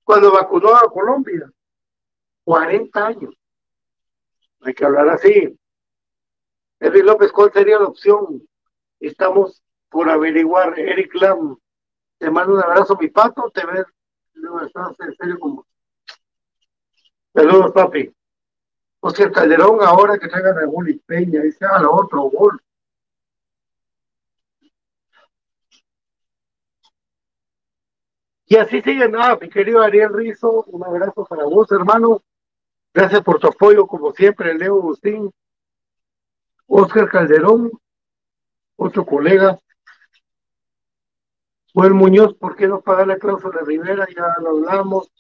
cuando 0.03 0.33
vacunó 0.33 0.75
a 0.75 0.91
Colombia. 0.91 1.51
40 2.45 3.07
años. 3.07 3.35
Hay 4.61 4.75
que 4.75 4.85
hablar 4.85 5.09
así. 5.11 5.57
Eric 6.81 7.05
López, 7.05 7.31
¿cuál 7.33 7.53
sería 7.53 7.79
la 7.79 7.87
opción? 7.87 8.47
Estamos 8.99 9.63
por 9.89 10.09
averiguar. 10.11 10.79
Eric 10.79 11.15
Lam, 11.15 11.57
te 12.23 12.31
mando 12.31 12.55
un 12.55 12.63
abrazo, 12.63 12.97
mi 13.01 13.09
pato. 13.09 13.51
Te 13.53 13.67
ves, 13.67 13.85
no 14.35 14.65
estás 14.65 14.95
en 15.01 15.13
serio 15.17 15.41
como. 15.41 15.67
Saludos, 17.35 17.73
papi. 17.73 18.15
Oscar 19.01 19.33
Calderón, 19.33 19.81
ahora 19.83 20.17
que 20.17 20.29
traigan 20.29 20.57
a 20.57 20.67
Gol 20.67 21.03
Peña, 21.05 21.43
dice, 21.43 21.67
haga 21.67 21.91
otro 21.91 22.23
gol. 22.31 22.63
Y 28.47 28.55
así 28.55 28.81
sigue 28.83 29.09
nada, 29.09 29.37
mi 29.41 29.49
querido 29.49 29.83
Ariel 29.83 30.13
Rizo, 30.13 30.63
un 30.69 30.85
abrazo 30.85 31.25
para 31.25 31.43
vos, 31.45 31.73
hermano. 31.73 32.23
Gracias 32.95 33.23
por 33.23 33.41
tu 33.41 33.49
apoyo, 33.49 33.89
como 33.89 34.13
siempre, 34.13 34.55
Leo 34.55 34.79
Agustín, 34.79 35.33
Oscar 36.69 37.09
Calderón, 37.09 37.73
otro 38.77 39.05
colega. 39.05 39.59
Juan 41.75 41.93
Muñoz, 41.93 42.35
¿por 42.35 42.57
qué 42.57 42.67
no 42.67 42.81
pagar 42.81 43.07
la 43.07 43.19
cláusula 43.19 43.61
de 43.61 43.67
Rivera? 43.67 44.07
Ya 44.15 44.27
lo 44.41 44.51
hablamos. 44.51 45.11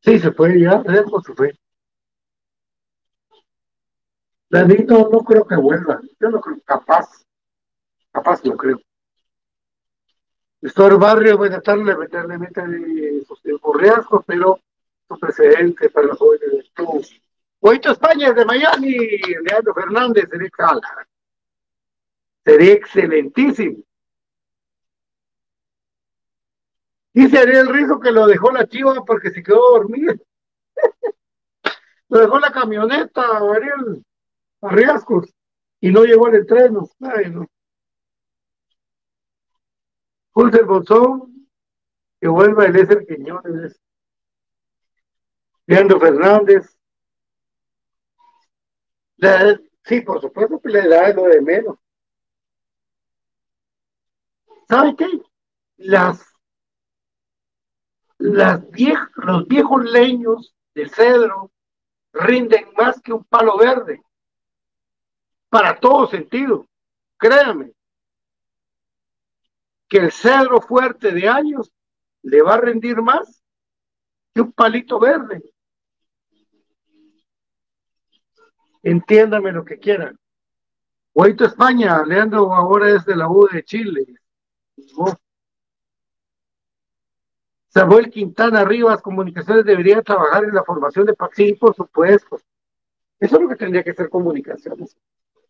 Sí, 0.00 0.18
se 0.18 0.32
puede 0.32 0.60
ya, 0.60 0.82
por 0.82 1.22
su 1.24 1.34
fe. 1.34 1.58
Danito 4.50 5.08
no 5.10 5.20
creo 5.20 5.46
que 5.46 5.56
vuelva. 5.56 6.00
Yo 6.20 6.30
no 6.30 6.40
creo, 6.40 6.60
capaz. 6.64 7.08
Capaz 8.10 8.44
no 8.44 8.56
creo. 8.56 8.78
Estor 10.60 10.98
Barrio, 10.98 11.38
buenas 11.38 11.62
tardes, 11.62 11.86
lamentablemente 11.86 13.24
sus 13.26 13.40
tiempos 13.42 13.80
riesgos, 13.80 14.24
pero 14.26 14.60
su 15.08 15.18
precedente 15.18 15.90
para 15.90 16.08
los 16.08 16.18
jóvenes 16.18 16.50
de 16.50 16.70
todos. 16.74 17.21
Oito 17.64 17.92
España 17.92 18.32
de 18.32 18.44
Miami, 18.44 18.92
Leandro 19.44 19.72
Fernández, 19.72 20.28
sería 20.28 20.50
cala. 20.50 21.06
Sería 22.44 22.72
excelentísimo. 22.72 23.84
Dice 27.14 27.38
Ariel 27.38 27.68
Rizo 27.68 28.00
que 28.00 28.10
lo 28.10 28.26
dejó 28.26 28.50
la 28.50 28.66
chiva 28.66 29.04
porque 29.04 29.30
se 29.30 29.44
quedó 29.44 29.78
dormido. 29.78 30.14
lo 32.08 32.18
dejó 32.18 32.40
la 32.40 32.50
camioneta, 32.50 33.22
Ariel, 33.38 34.04
a 34.62 34.68
riesgos, 34.70 35.32
y 35.80 35.92
no 35.92 36.02
llegó 36.02 36.26
al 36.26 36.34
entreno. 36.34 36.88
Ay, 37.00 37.30
no. 37.30 37.46
Que 42.20 42.26
vuelva 42.28 42.66
el 42.66 42.74
Ezer 42.74 43.06
Quiñones, 43.06 43.80
Leandro 45.66 46.00
Fernández. 46.00 46.76
sí, 49.84 50.00
por 50.00 50.20
supuesto 50.20 50.60
que 50.60 50.68
le 50.68 50.88
da 50.88 51.12
lo 51.12 51.24
de 51.24 51.40
menos. 51.40 51.78
¿Sabe 54.68 54.96
qué? 54.96 55.06
Las, 55.76 56.24
las 58.18 58.62
los 59.16 59.46
viejos 59.46 59.84
leños 59.84 60.54
de 60.74 60.88
cedro 60.88 61.52
rinden 62.12 62.72
más 62.76 63.00
que 63.00 63.12
un 63.12 63.24
palo 63.24 63.58
verde. 63.58 64.02
Para 65.50 65.78
todo 65.78 66.06
sentido. 66.06 66.66
Créame 67.18 67.72
que 69.88 69.98
el 69.98 70.10
cedro 70.10 70.60
fuerte 70.60 71.12
de 71.12 71.28
años 71.28 71.70
le 72.22 72.40
va 72.42 72.54
a 72.54 72.60
rendir 72.60 73.02
más 73.02 73.44
que 74.34 74.40
un 74.40 74.52
palito 74.52 74.98
verde. 74.98 75.51
Entiéndame 78.82 79.52
lo 79.52 79.64
que 79.64 79.78
quieran. 79.78 80.18
Guaito 81.14 81.44
España, 81.44 82.02
Leandro 82.04 82.52
ahora 82.54 82.90
es 82.90 83.04
de 83.04 83.16
la 83.16 83.28
U 83.28 83.48
de 83.52 83.62
Chile. 83.64 84.06
Samuel 87.68 88.10
Quintana 88.10 88.64
Rivas, 88.64 89.00
Comunicaciones 89.00 89.64
debería 89.64 90.02
trabajar 90.02 90.44
en 90.44 90.54
la 90.54 90.64
formación 90.64 91.06
de 91.06 91.14
sí, 91.32 91.54
por 91.54 91.74
supuesto. 91.74 92.40
Eso 93.18 93.36
es 93.36 93.42
lo 93.42 93.48
que 93.48 93.56
tendría 93.56 93.84
que 93.84 93.94
ser 93.94 94.08
comunicaciones. 94.08 94.96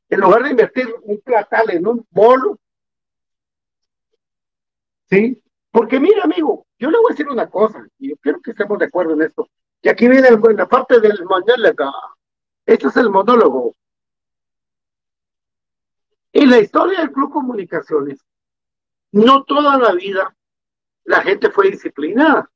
En 0.08 0.20
lugar 0.20 0.42
de 0.42 0.50
invertir 0.50 0.86
un 1.02 1.20
platal 1.20 1.70
en 1.70 1.86
un 1.86 2.06
bolo, 2.10 2.58
¿Sí? 5.12 5.42
Porque 5.70 6.00
mira, 6.00 6.24
amigo, 6.24 6.66
yo 6.78 6.90
le 6.90 6.96
voy 6.96 7.10
a 7.10 7.12
decir 7.12 7.28
una 7.28 7.46
cosa, 7.46 7.86
y 7.98 8.08
yo 8.08 8.16
quiero 8.16 8.40
que 8.40 8.52
estemos 8.52 8.78
de 8.78 8.86
acuerdo 8.86 9.12
en 9.12 9.22
esto. 9.22 9.46
Y 9.82 9.90
aquí 9.90 10.08
viene 10.08 10.28
la 10.30 10.66
parte 10.66 11.00
del 11.00 11.22
monólogo. 11.24 11.92
Este 12.66 12.88
es 12.88 12.96
el 12.96 13.10
monólogo. 13.10 13.74
En 16.32 16.50
la 16.50 16.58
historia 16.58 17.00
del 17.00 17.12
Club 17.12 17.32
Comunicaciones, 17.32 18.24
no 19.12 19.44
toda 19.44 19.76
la 19.78 19.92
vida 19.92 20.34
la 21.04 21.22
gente 21.22 21.50
fue 21.50 21.70
disciplinada. 21.70 22.50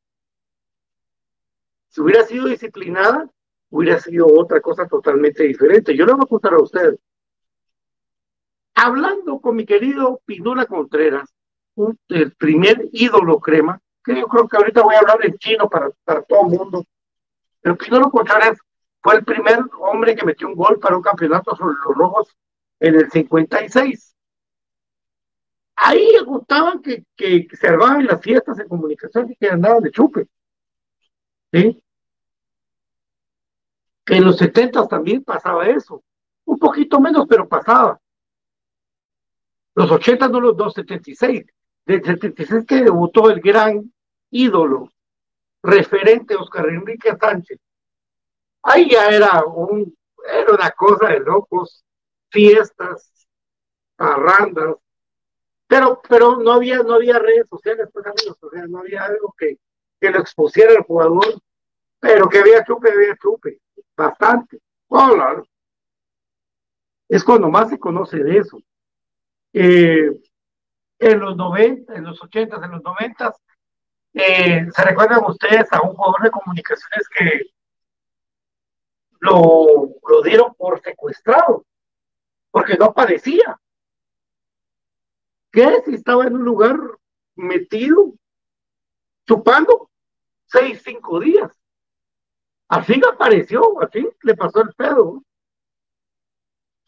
Si 1.89 2.01
hubiera 2.01 2.25
sido 2.25 2.47
disciplinada, 2.47 3.29
hubiera 3.71 3.99
sido 4.01 4.27
otra 4.27 4.61
cosa 4.61 4.87
totalmente 4.87 5.43
diferente. 5.43 5.97
Yo 5.97 6.07
le 6.07 6.13
voy 6.13 6.25
a 6.25 6.29
contar 6.29 6.55
a 6.55 6.63
usted. 6.63 6.99
Hablando 8.75 9.41
con 9.41 9.57
mi 9.57 9.67
querido 9.67 10.21
Pinula 10.25 10.67
Contreras, 10.67 11.35
el 12.09 12.33
primer 12.37 12.89
ídolo 12.93 13.39
crema, 13.41 13.81
que 14.05 14.19
yo 14.19 14.27
creo 14.27 14.49
que 14.49 14.57
ahorita 14.57 14.83
voy 14.83 14.95
a 14.95 15.01
hablar 15.01 15.25
en 15.25 15.37
chino 15.39 15.69
para, 15.69 15.91
para 16.05 16.23
todo 16.23 16.43
el 16.43 16.59
mundo. 16.59 16.85
Pero 17.61 17.77
Pinolo 17.77 18.11
Contreras 18.11 18.59
fue 19.03 19.16
el 19.16 19.24
primer 19.24 19.61
hombre 19.80 20.14
que 20.14 20.24
metió 20.24 20.49
un 20.49 20.55
gol 20.55 20.78
para 20.80 20.97
un 20.97 21.03
campeonato 21.03 21.55
sobre 21.55 21.76
los 21.84 21.97
rojos 21.97 22.36
en 22.80 22.94
el 22.97 23.11
56. 23.11 24.16
Ahí 25.76 26.18
gustaban 26.24 26.80
que, 26.80 27.05
que, 27.14 27.47
se 27.53 27.76
las 27.76 28.20
fiestas 28.20 28.57
de 28.57 28.66
comunicación 28.66 29.30
y 29.30 29.36
que 29.36 29.51
andaban 29.51 29.82
de 29.82 29.90
chupe. 29.90 30.26
¿Sí? 31.53 31.82
Que 34.05 34.16
en 34.16 34.24
los 34.24 34.36
70 34.38 34.86
también 34.88 35.22
pasaba 35.22 35.66
eso. 35.66 36.03
Un 36.44 36.59
poquito 36.59 37.01
menos, 37.01 37.26
pero 37.28 37.49
pasaba. 37.49 38.01
Los 39.74 39.90
80 39.90 40.28
no 40.28 40.40
los 40.40 40.57
276 40.57 41.44
del 41.84 42.05
76 42.05 42.64
que 42.66 42.82
debutó 42.82 43.30
el 43.30 43.40
gran 43.40 43.92
ídolo, 44.30 44.90
referente 45.62 46.34
Oscar 46.34 46.68
Enrique 46.68 47.16
Sánchez. 47.18 47.59
Ahí 48.69 48.91
ya 48.91 49.09
era, 49.11 49.45
un, 49.45 49.97
era 50.29 50.53
una 50.53 50.71
cosa 50.73 51.07
de 51.07 51.21
locos, 51.21 51.85
fiestas, 52.31 53.29
parrandas, 53.95 54.75
pero, 55.69 56.03
pero 56.09 56.37
no 56.39 56.53
había, 56.53 56.79
no 56.79 56.95
había 56.95 57.21
redes 57.21 57.47
sociales, 57.49 57.89
pues 57.93 58.05
amigos, 58.07 58.37
o 58.41 58.51
sea, 58.51 58.67
no 58.67 58.81
había 58.81 59.05
algo 59.05 59.33
que, 59.39 59.57
que 60.01 60.11
lo 60.11 60.19
expusiera 60.19 60.73
al 60.73 60.83
jugador, 60.83 61.41
pero 62.01 62.29
que 62.29 62.39
había 62.39 62.64
chupe, 62.64 62.91
había 62.91 63.17
chupe, 63.17 63.61
bastante. 63.97 64.59
Oh, 64.89 65.14
es 67.09 67.23
cuando 67.23 67.49
más 67.49 67.71
se 67.71 67.79
conoce 67.79 68.19
de 68.19 68.39
eso. 68.39 68.59
Eh, 69.53 70.11
en 70.99 71.21
los 71.21 71.37
90, 71.37 71.95
en 71.95 72.03
los 72.05 72.21
80, 72.21 72.57
en 72.57 72.71
los 72.73 72.83
90, 72.83 73.33
eh, 74.14 74.67
¿se 74.75 74.83
recuerdan 74.83 75.25
ustedes 75.25 75.73
a 75.73 75.83
un 75.83 75.95
jugador 75.95 76.23
de 76.23 76.31
comunicaciones 76.33 77.09
que 77.09 77.56
lo, 79.21 79.91
lo 80.09 80.23
dieron 80.23 80.55
por 80.55 80.81
secuestrado? 80.83 81.64
Porque 82.51 82.77
no 82.77 82.87
aparecía. 82.87 83.59
¿Qué 85.51 85.83
si 85.85 85.95
estaba 85.95 86.27
en 86.27 86.35
un 86.35 86.45
lugar 86.45 86.77
metido, 87.35 88.12
chupando, 89.27 89.91
seis, 90.47 90.83
cinco 90.85 91.21
días? 91.21 91.51
Al 92.69 92.85
fin 92.85 93.03
apareció, 93.05 93.81
al 93.81 93.91
fin 93.91 94.11
le 94.23 94.35
pasó 94.35 94.61
el 94.61 94.75
pedo. 94.75 95.23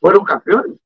Fueron 0.01 0.25
campeones. 0.25 0.79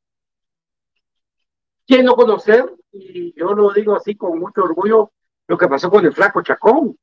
¿Quién 1.86 2.04
no 2.04 2.14
conocer? 2.14 2.72
Y 2.92 3.38
yo 3.38 3.54
lo 3.54 3.72
digo 3.72 3.96
así 3.96 4.14
con 4.16 4.38
mucho 4.38 4.62
orgullo, 4.62 5.12
lo 5.46 5.58
que 5.58 5.68
pasó 5.68 5.90
con 5.90 6.04
el 6.04 6.12
flaco 6.12 6.42
Chacón. 6.42 6.98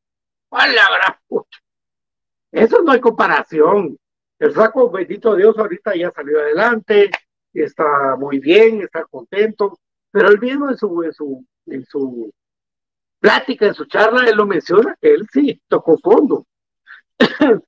¡Palabra! 0.48 1.22
Eso 2.52 2.82
no 2.82 2.92
hay 2.92 3.00
comparación. 3.00 4.00
El 4.40 4.54
flaco, 4.54 4.90
bendito 4.90 5.36
Dios, 5.36 5.58
ahorita 5.58 5.96
ya 5.96 6.12
salió 6.12 6.40
adelante, 6.40 7.12
está 7.54 8.16
muy 8.18 8.40
bien, 8.40 8.82
está 8.82 9.06
contento, 9.06 9.80
pero 10.12 10.30
él 10.30 10.40
mismo 10.40 10.70
en 10.70 10.78
su, 10.78 11.04
en 11.04 11.14
su, 11.14 11.46
en 11.66 11.86
su 11.86 12.32
plática, 13.20 13.68
en 13.68 13.74
su 13.74 13.86
charla, 13.86 14.30
él 14.30 14.38
lo 14.38 14.46
menciona, 14.46 14.96
que 15.00 15.14
él 15.14 15.28
sí 15.32 15.62
tocó 15.68 15.98
fondo. 15.98 16.46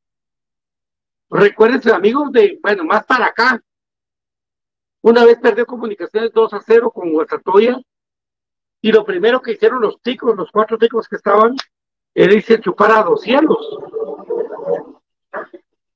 Recuérdense, 1.29 1.91
amigos, 1.91 2.31
de, 2.31 2.57
bueno, 2.61 2.85
más 2.85 3.05
para 3.05 3.27
acá. 3.27 3.61
Una 5.01 5.25
vez 5.25 5.39
perdió 5.39 5.65
comunicaciones 5.65 6.31
2 6.31 6.53
a 6.53 6.61
0 6.65 6.91
con 6.91 7.11
Guatatoya 7.11 7.81
y 8.81 8.91
lo 8.91 9.05
primero 9.05 9.41
que 9.41 9.53
hicieron 9.53 9.81
los 9.81 10.01
ticos, 10.01 10.35
los 10.35 10.51
cuatro 10.51 10.77
ticos 10.77 11.07
que 11.07 11.15
estaban, 11.15 11.55
era 12.13 12.33
irse 12.33 12.55
a 12.55 12.61
chupar 12.61 12.91
a 12.91 13.03
dos 13.03 13.21
cielos. 13.21 13.57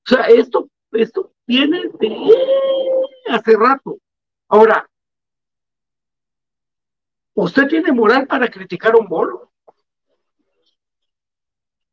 O 0.05 0.09
sea, 0.09 0.25
esto, 0.27 0.69
esto 0.91 1.31
viene 1.47 1.89
de 1.99 2.31
hace 3.29 3.57
rato. 3.57 3.97
Ahora, 4.47 4.87
¿usted 7.33 7.67
tiene 7.67 7.91
moral 7.91 8.27
para 8.27 8.49
criticar 8.49 8.95
un 8.95 9.07
bolo? 9.07 9.51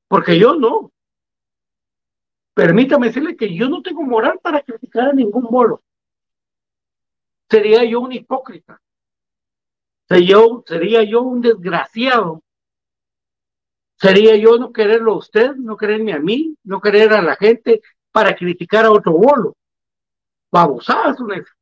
Porque 0.09 0.39
yo 0.39 0.55
no. 0.55 0.93
Permítame 2.55 3.07
decirle 3.07 3.35
que 3.35 3.55
yo 3.55 3.71
no 3.71 3.81
tengo 3.81 4.03
moral 4.03 4.39
para 4.43 4.61
criticar 4.61 5.09
a 5.09 5.13
ningún 5.15 5.45
bolo. 5.45 5.83
Sería 7.49 7.83
yo 7.85 8.01
un 8.01 8.13
hipócrita. 8.13 8.79
Sería 10.07 10.29
yo, 10.29 10.63
sería 10.67 11.03
yo 11.03 11.23
un 11.23 11.41
desgraciado. 11.41 12.43
Sería 13.97 14.37
yo 14.37 14.59
no 14.59 14.71
quererlo 14.71 15.13
a 15.13 15.19
usted, 15.19 15.55
no 15.55 15.79
quererme 15.79 16.13
a 16.13 16.19
mí, 16.19 16.57
no 16.65 16.81
querer 16.81 17.15
a 17.15 17.23
la 17.23 17.37
gente 17.37 17.81
para 18.13 18.37
criticar 18.37 18.85
a 18.85 18.93
otro 18.93 19.13
bolo. 19.13 19.57
Babosadas 20.51 21.17
esas. 21.35 21.57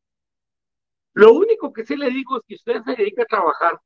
Lo 1.14 1.32
único 1.32 1.72
que 1.72 1.86
sí 1.86 1.96
le 1.96 2.10
digo 2.10 2.38
es 2.38 2.42
que 2.46 2.54
usted 2.56 2.82
se 2.84 2.96
dedica 2.96 3.22
a 3.22 3.26
trabajar. 3.26 3.80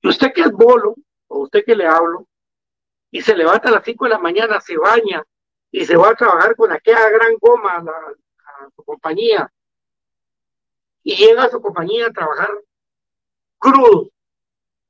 Y 0.00 0.08
usted 0.08 0.32
que 0.32 0.42
es 0.42 0.50
bolo, 0.50 0.96
o 1.28 1.40
usted 1.40 1.64
que 1.64 1.76
le 1.76 1.86
hablo, 1.86 2.26
y 3.10 3.20
se 3.20 3.36
levanta 3.36 3.68
a 3.68 3.72
las 3.72 3.84
5 3.84 4.04
de 4.04 4.10
la 4.10 4.18
mañana, 4.18 4.60
se 4.60 4.76
baña 4.76 5.22
y 5.70 5.84
se 5.84 5.96
va 5.96 6.10
a 6.10 6.14
trabajar 6.14 6.56
con 6.56 6.72
aquella 6.72 7.08
gran 7.10 7.36
goma 7.40 7.76
a, 7.76 8.70
su 8.74 8.84
compañía, 8.84 9.50
y 11.02 11.16
llega 11.16 11.44
a 11.44 11.50
su 11.50 11.60
compañía 11.60 12.06
a 12.06 12.12
trabajar 12.12 12.50
crudo, 13.58 14.10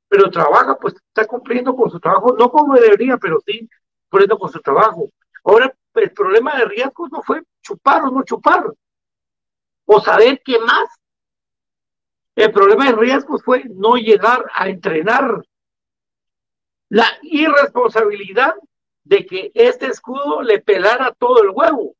pero 0.07 0.29
trabaja, 0.29 0.77
pues 0.77 0.95
está 0.95 1.25
cumpliendo 1.25 1.75
con 1.75 1.89
su 1.89 1.99
trabajo, 1.99 2.35
no 2.37 2.49
como 2.51 2.75
debería, 2.75 3.17
pero 3.17 3.39
sí 3.45 3.69
cumpliendo 4.09 4.37
con 4.37 4.51
su 4.51 4.61
trabajo. 4.61 5.09
Ahora, 5.43 5.75
el 5.95 6.11
problema 6.11 6.55
de 6.57 6.65
riesgo 6.65 7.07
no 7.09 7.21
fue 7.21 7.43
chupar 7.61 8.03
o 8.03 8.11
no 8.11 8.23
chupar, 8.23 8.65
o 9.85 10.01
saber 10.01 10.41
qué 10.43 10.59
más. 10.59 10.89
El 12.35 12.51
problema 12.51 12.85
de 12.85 12.93
riesgos 12.93 13.43
fue 13.43 13.63
no 13.65 13.95
llegar 13.95 14.45
a 14.53 14.67
entrenar. 14.67 15.43
La 16.89 17.07
irresponsabilidad 17.21 18.55
de 19.03 19.25
que 19.25 19.51
este 19.53 19.87
escudo 19.87 20.41
le 20.41 20.61
pelara 20.61 21.13
todo 21.13 21.43
el 21.43 21.49
huevo. 21.49 21.95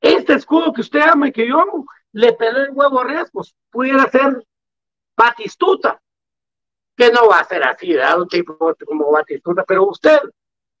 Este 0.00 0.34
escudo 0.34 0.72
que 0.72 0.80
usted 0.80 1.00
ama 1.00 1.28
y 1.28 1.32
que 1.32 1.46
yo 1.46 1.60
amo, 1.60 1.86
le 2.12 2.32
peló 2.32 2.58
el 2.60 2.70
huevo 2.72 3.00
a 3.00 3.04
riesgos. 3.04 3.54
Pudiera 3.70 4.10
ser 4.10 4.44
Batistuta, 5.16 6.00
que 6.96 7.10
no 7.10 7.28
va 7.28 7.40
a 7.40 7.44
ser 7.44 7.62
así, 7.64 7.92
¿verdad? 7.92 8.22
Un 8.22 8.28
tipo 8.28 8.56
como 8.86 9.12
Batistuta, 9.12 9.64
pero 9.64 9.86
usted 9.86 10.18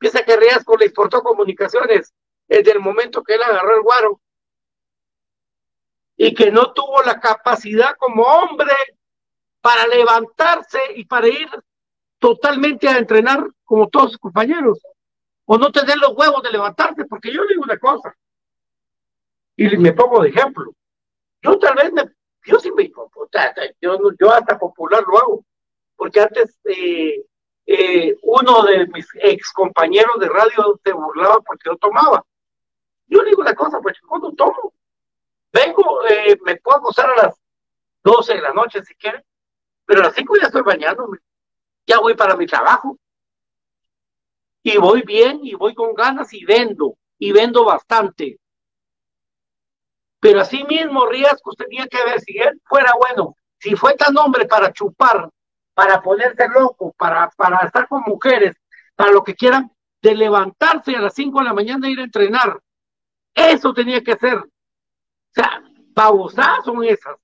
piensa 0.00 0.24
que 0.24 0.36
Riasco 0.36 0.76
le 0.76 0.86
exportó 0.86 1.22
comunicaciones 1.22 2.12
desde 2.48 2.72
el 2.72 2.80
momento 2.80 3.22
que 3.22 3.34
él 3.34 3.42
agarró 3.42 3.76
el 3.76 3.82
guaro. 3.82 4.20
Y 6.16 6.34
que 6.34 6.50
no 6.50 6.72
tuvo 6.72 7.02
la 7.02 7.20
capacidad 7.20 7.94
como 7.98 8.22
hombre 8.22 8.72
para 9.60 9.86
levantarse 9.86 10.80
y 10.96 11.04
para 11.04 11.28
ir 11.28 11.48
totalmente 12.18 12.88
a 12.88 12.98
entrenar 12.98 13.46
como 13.64 13.88
todos 13.88 14.12
sus 14.12 14.18
compañeros, 14.18 14.82
o 15.44 15.58
no 15.58 15.70
tener 15.70 15.96
los 15.98 16.16
huevos 16.16 16.42
de 16.42 16.50
levantarse, 16.50 17.04
porque 17.04 17.32
yo 17.32 17.46
digo 17.46 17.62
una 17.62 17.78
cosa, 17.78 18.14
y 19.56 19.76
me 19.76 19.92
pongo 19.92 20.22
de 20.22 20.30
ejemplo, 20.30 20.72
yo 21.42 21.58
tal 21.58 21.76
vez 21.76 21.92
me, 21.92 22.04
yo 22.44 22.58
sí 22.58 22.70
me, 22.72 22.90
yo, 23.80 23.98
yo 24.18 24.32
hasta 24.32 24.58
popular 24.58 25.02
lo 25.06 25.18
hago, 25.18 25.44
porque 25.96 26.20
antes 26.20 26.58
eh, 26.64 27.24
eh, 27.72 28.18
uno 28.22 28.64
de 28.64 28.84
mis 28.88 29.06
ex 29.14 29.52
compañeros 29.52 30.18
de 30.18 30.28
radio 30.28 30.80
se 30.82 30.92
burlaba 30.92 31.38
porque 31.40 31.70
yo 31.70 31.76
tomaba. 31.76 32.24
Yo 33.06 33.22
digo 33.22 33.42
una 33.42 33.54
cosa, 33.54 33.78
pues 33.80 33.96
cuando 34.00 34.32
tomo, 34.32 34.72
vengo, 35.52 36.04
eh, 36.08 36.36
me 36.44 36.56
puedo 36.56 36.78
acostar 36.78 37.10
a 37.10 37.26
las 37.26 37.40
12 38.02 38.34
de 38.34 38.40
la 38.40 38.52
noche 38.52 38.82
si 38.82 38.92
quieren, 38.96 39.22
pero 39.84 40.00
a 40.00 40.06
las 40.06 40.16
5 40.16 40.34
ya 40.40 40.48
estoy 40.48 40.62
bañándome, 40.62 41.18
ya 41.86 42.00
voy 42.00 42.16
para 42.16 42.34
mi 42.34 42.44
trabajo. 42.44 42.98
Y 44.64 44.76
voy 44.76 45.02
bien 45.02 45.38
y 45.44 45.54
voy 45.54 45.72
con 45.72 45.94
ganas 45.94 46.32
y 46.32 46.44
vendo, 46.44 46.96
y 47.18 47.30
vendo 47.30 47.64
bastante. 47.64 48.40
Pero 50.18 50.40
así 50.40 50.64
mismo 50.64 51.06
Riascos 51.06 51.54
tenía 51.56 51.86
que 51.86 52.02
ver 52.04 52.20
si 52.20 52.36
él 52.36 52.60
fuera 52.64 52.92
bueno, 52.98 53.36
si 53.60 53.76
fue 53.76 53.94
tan 53.94 54.18
hombre 54.18 54.46
para 54.46 54.72
chupar, 54.72 55.30
para 55.80 56.02
ponerse 56.02 56.46
loco, 56.48 56.94
para, 56.98 57.30
para 57.30 57.56
estar 57.60 57.88
con 57.88 58.02
mujeres, 58.06 58.54
para 58.94 59.12
lo 59.12 59.24
que 59.24 59.34
quieran, 59.34 59.72
de 60.02 60.14
levantarse 60.14 60.94
a 60.94 61.00
las 61.00 61.14
5 61.14 61.38
de 61.38 61.44
la 61.46 61.54
mañana 61.54 61.88
e 61.88 61.92
ir 61.92 62.00
a 62.00 62.04
entrenar. 62.04 62.60
Eso 63.34 63.72
tenía 63.72 64.02
que 64.02 64.14
ser. 64.18 64.36
O 64.36 64.44
sea, 65.30 65.62
babosadas 65.94 66.66
son 66.66 66.84
esas. 66.84 67.16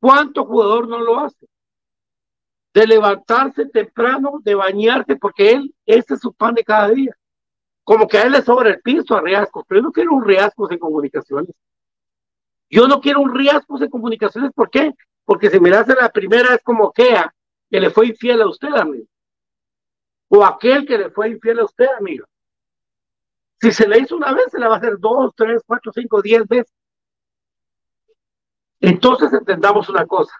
¿Cuánto 0.00 0.46
jugador 0.46 0.88
no 0.88 0.98
lo 0.98 1.20
hace? 1.20 1.46
De 2.74 2.88
levantarse 2.88 3.66
temprano, 3.66 4.40
de 4.42 4.56
bañarse, 4.56 5.14
porque 5.14 5.52
él, 5.52 5.72
ese 5.86 6.14
es 6.14 6.20
su 6.20 6.32
pan 6.32 6.54
de 6.54 6.64
cada 6.64 6.88
día. 6.88 7.16
Como 7.84 8.08
que 8.08 8.18
a 8.18 8.22
él 8.24 8.32
le 8.32 8.42
sobra 8.42 8.70
el 8.70 8.80
piso 8.80 9.14
a 9.14 9.20
Riascos, 9.20 9.62
pero 9.68 9.80
yo 9.80 9.84
no 9.84 9.92
quiero 9.92 10.12
un 10.12 10.24
Riascos 10.24 10.72
en 10.72 10.80
comunicaciones. 10.80 11.54
Yo 12.70 12.86
no 12.86 13.00
quiero 13.00 13.20
un 13.20 13.34
Riascos 13.34 13.80
en 13.82 13.90
comunicaciones, 13.90 14.52
¿por 14.52 14.70
qué? 14.70 14.92
Porque 15.24 15.50
si 15.50 15.58
me 15.60 15.70
hace 15.70 15.94
la 15.94 16.10
primera 16.10 16.54
es 16.54 16.62
como 16.62 16.92
Kea, 16.92 17.34
que 17.70 17.80
le 17.80 17.90
fue 17.90 18.08
infiel 18.08 18.42
a 18.42 18.48
usted, 18.48 18.68
amigo. 18.68 19.06
O 20.28 20.44
aquel 20.44 20.86
que 20.86 20.98
le 20.98 21.10
fue 21.10 21.30
infiel 21.30 21.60
a 21.60 21.64
usted, 21.64 21.86
amigo. 21.98 22.26
Si 23.60 23.72
se 23.72 23.88
le 23.88 23.98
hizo 23.98 24.16
una 24.16 24.32
vez, 24.32 24.46
se 24.50 24.58
le 24.58 24.68
va 24.68 24.74
a 24.74 24.78
hacer 24.78 24.98
dos, 24.98 25.32
tres, 25.34 25.62
cuatro, 25.66 25.92
cinco, 25.92 26.22
diez 26.22 26.46
veces. 26.46 26.72
Entonces 28.80 29.32
entendamos 29.32 29.88
una 29.88 30.06
cosa. 30.06 30.32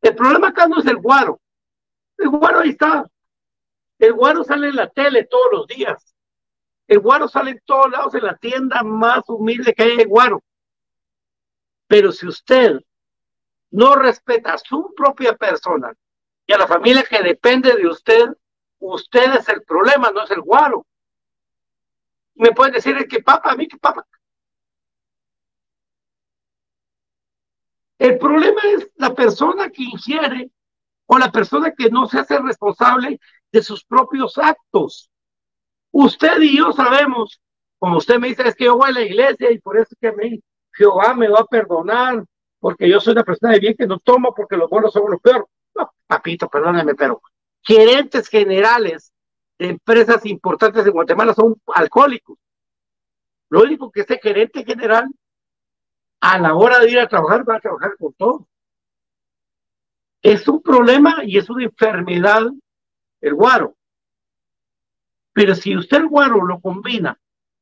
El 0.00 0.14
problema 0.14 0.48
acá 0.48 0.66
no 0.66 0.78
es 0.80 0.86
el 0.86 0.96
guaro. 0.96 1.40
El 2.16 2.30
guaro 2.30 2.60
ahí 2.60 2.70
está. 2.70 3.06
El 3.98 4.12
guaro 4.14 4.42
sale 4.44 4.68
en 4.68 4.76
la 4.76 4.88
tele 4.88 5.24
todos 5.24 5.52
los 5.52 5.66
días. 5.66 6.14
El 6.86 7.00
guaro 7.00 7.28
sale 7.28 7.52
en 7.52 7.60
todos 7.64 7.90
lados 7.90 8.14
en 8.14 8.24
la 8.24 8.36
tienda 8.36 8.82
más 8.82 9.22
humilde 9.28 9.74
que 9.74 9.82
hay 9.82 10.00
el 10.00 10.08
guaro. 10.08 10.42
Pero 11.88 12.12
si 12.12 12.28
usted 12.28 12.80
no 13.70 13.96
respeta 13.96 14.52
a 14.52 14.58
su 14.58 14.94
propia 14.94 15.34
persona 15.36 15.92
y 16.46 16.52
a 16.52 16.58
la 16.58 16.68
familia 16.68 17.02
que 17.02 17.22
depende 17.22 17.74
de 17.74 17.88
usted, 17.88 18.26
usted 18.78 19.34
es 19.34 19.48
el 19.48 19.62
problema, 19.62 20.10
no 20.10 20.22
es 20.22 20.30
el 20.30 20.42
guaro. 20.42 20.86
Me 22.34 22.52
pueden 22.52 22.74
decir 22.74 22.94
que 23.08 23.20
papá, 23.20 23.50
a 23.50 23.56
mí 23.56 23.66
que 23.66 23.78
papá. 23.78 24.06
El 27.98 28.16
problema 28.18 28.60
es 28.76 28.88
la 28.94 29.12
persona 29.12 29.70
que 29.70 29.82
ingiere 29.82 30.50
o 31.06 31.18
la 31.18 31.32
persona 31.32 31.72
que 31.72 31.90
no 31.90 32.06
se 32.06 32.20
hace 32.20 32.38
responsable 32.38 33.18
de 33.50 33.62
sus 33.62 33.84
propios 33.84 34.38
actos. 34.38 35.10
Usted 35.90 36.40
y 36.42 36.58
yo 36.58 36.70
sabemos, 36.72 37.40
como 37.78 37.96
usted 37.96 38.18
me 38.18 38.28
dice, 38.28 38.46
es 38.46 38.54
que 38.54 38.66
yo 38.66 38.76
voy 38.76 38.90
a 38.90 38.92
la 38.92 39.02
iglesia 39.02 39.50
y 39.50 39.58
por 39.58 39.78
eso 39.78 39.88
es 39.90 39.98
que 40.00 40.12
me, 40.12 40.40
Jehová 40.78 41.12
me 41.14 41.28
va 41.28 41.40
a 41.40 41.44
perdonar, 41.44 42.24
porque 42.60 42.88
yo 42.88 43.00
soy 43.00 43.12
una 43.12 43.24
persona 43.24 43.52
de 43.52 43.58
bien 43.58 43.74
que 43.76 43.86
no 43.86 43.98
tomo 43.98 44.32
porque 44.32 44.56
los 44.56 44.70
buenos 44.70 44.92
son 44.92 45.10
los 45.10 45.20
peores. 45.20 45.44
No, 45.74 45.92
papito, 46.06 46.48
perdóneme, 46.48 46.94
pero 46.94 47.20
gerentes 47.62 48.28
generales 48.28 49.12
de 49.58 49.70
empresas 49.70 50.24
importantes 50.24 50.86
en 50.86 50.92
Guatemala 50.92 51.34
son 51.34 51.60
alcohólicos. 51.74 52.38
Lo 53.50 53.62
único 53.62 53.90
que 53.90 54.00
este 54.00 54.20
gerente 54.22 54.64
general, 54.64 55.08
a 56.20 56.38
la 56.38 56.54
hora 56.54 56.78
de 56.78 56.90
ir 56.90 57.00
a 57.00 57.08
trabajar, 57.08 57.48
va 57.48 57.56
a 57.56 57.60
trabajar 57.60 57.96
con 57.98 58.12
todo. 58.12 58.46
Es 60.22 60.46
un 60.46 60.62
problema 60.62 61.24
y 61.24 61.38
es 61.38 61.50
una 61.50 61.64
enfermedad 61.64 62.46
el 63.20 63.34
guaro. 63.34 63.74
Pero 65.32 65.54
si 65.54 65.76
usted 65.76 65.98
el 65.98 66.08
guaro 66.08 66.44
lo 66.44 66.60
combina 66.60 67.18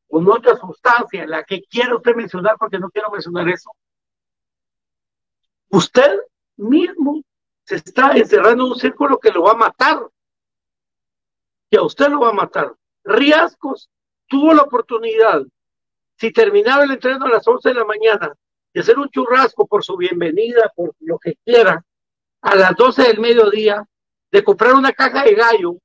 con 0.08 0.28
otra 0.30 0.56
sustancia, 0.56 1.26
la 1.26 1.44
que 1.44 1.62
quiere 1.62 1.94
usted 1.94 2.14
mencionar, 2.14 2.56
porque 2.58 2.78
no 2.78 2.90
quiero 2.90 3.10
mencionar 3.10 3.48
eso, 3.48 3.70
usted 5.70 6.20
mismo 6.56 7.22
se 7.64 7.76
está 7.76 8.12
encerrando 8.12 8.64
en 8.64 8.70
un 8.72 8.78
círculo 8.78 9.18
que 9.18 9.32
lo 9.32 9.42
va 9.42 9.52
a 9.52 9.56
matar, 9.56 10.06
que 11.70 11.78
a 11.78 11.82
usted 11.82 12.08
lo 12.08 12.20
va 12.20 12.30
a 12.30 12.34
matar. 12.34 12.72
Riascos 13.04 13.90
tuvo 14.28 14.54
la 14.54 14.62
oportunidad, 14.62 15.42
si 16.16 16.32
terminaba 16.32 16.84
el 16.84 16.92
entreno 16.92 17.26
a 17.26 17.30
las 17.30 17.46
11 17.46 17.68
de 17.68 17.74
la 17.74 17.84
mañana, 17.84 18.34
de 18.72 18.80
hacer 18.80 18.98
un 18.98 19.08
churrasco 19.08 19.66
por 19.66 19.84
su 19.84 19.96
bienvenida, 19.96 20.72
por 20.74 20.94
lo 21.00 21.18
que 21.18 21.36
quiera, 21.44 21.84
a 22.42 22.54
las 22.54 22.76
12 22.76 23.02
del 23.02 23.20
mediodía, 23.20 23.84
de 24.30 24.44
comprar 24.44 24.74
una 24.74 24.92
caja 24.92 25.24
de 25.24 25.34
gallo, 25.34 25.76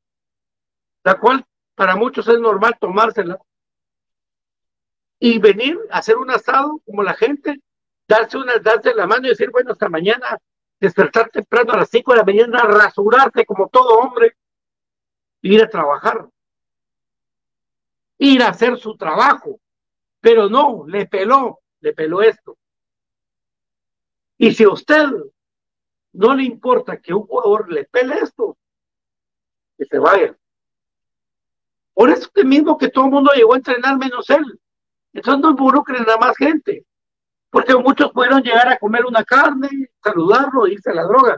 la 1.03 1.19
cual 1.19 1.45
para 1.73 1.95
muchos 1.95 2.27
es 2.27 2.39
normal 2.39 2.77
tomársela, 2.79 3.39
y 5.23 5.37
venir 5.37 5.77
a 5.91 5.99
hacer 5.99 6.17
un 6.17 6.31
asado 6.31 6.81
como 6.83 7.03
la 7.03 7.13
gente, 7.13 7.61
darse 8.07 8.39
una, 8.39 8.57
darse 8.57 8.95
la 8.95 9.05
mano 9.05 9.27
y 9.27 9.29
decir, 9.29 9.51
bueno, 9.51 9.71
hasta 9.71 9.87
mañana, 9.87 10.39
despertar 10.79 11.29
temprano 11.29 11.73
a 11.73 11.77
las 11.77 11.89
5 11.91 12.11
de 12.11 12.17
la 12.17 12.23
mañana, 12.23 12.63
rasurarse 12.63 13.45
como 13.45 13.69
todo 13.69 13.99
hombre, 13.99 14.35
ir 15.43 15.61
a 15.61 15.69
trabajar, 15.69 16.27
ir 18.17 18.41
a 18.41 18.49
hacer 18.49 18.79
su 18.79 18.97
trabajo, 18.97 19.59
pero 20.19 20.49
no, 20.49 20.85
le 20.87 21.05
peló, 21.05 21.59
le 21.81 21.93
peló 21.93 22.23
esto. 22.23 22.57
Y 24.39 24.55
si 24.55 24.63
a 24.63 24.69
usted 24.69 25.05
no 26.13 26.33
le 26.33 26.45
importa 26.45 26.99
que 26.99 27.13
un 27.13 27.27
jugador 27.27 27.71
le 27.71 27.83
pele 27.83 28.15
esto, 28.15 28.57
que 29.77 29.85
se 29.85 29.99
vaya. 29.99 30.35
Por 31.93 32.09
eso 32.09 32.27
que 32.33 32.43
mismo 32.43 32.75
que 32.79 32.89
todo 32.89 33.05
el 33.05 33.11
mundo 33.11 33.31
llegó 33.35 33.53
a 33.53 33.57
entrenar 33.57 33.99
menos 33.99 34.27
él. 34.31 34.59
Entonces 35.13 35.41
no 35.41 35.51
involucren 35.51 36.09
a 36.09 36.17
más 36.17 36.35
gente. 36.37 36.85
Porque 37.49 37.75
muchos 37.75 38.11
pudieron 38.11 38.41
llegar 38.41 38.69
a 38.69 38.77
comer 38.77 39.05
una 39.05 39.23
carne, 39.25 39.69
saludarlo, 40.01 40.67
irse 40.67 40.89
a 40.89 40.93
la 40.93 41.03
droga. 41.03 41.37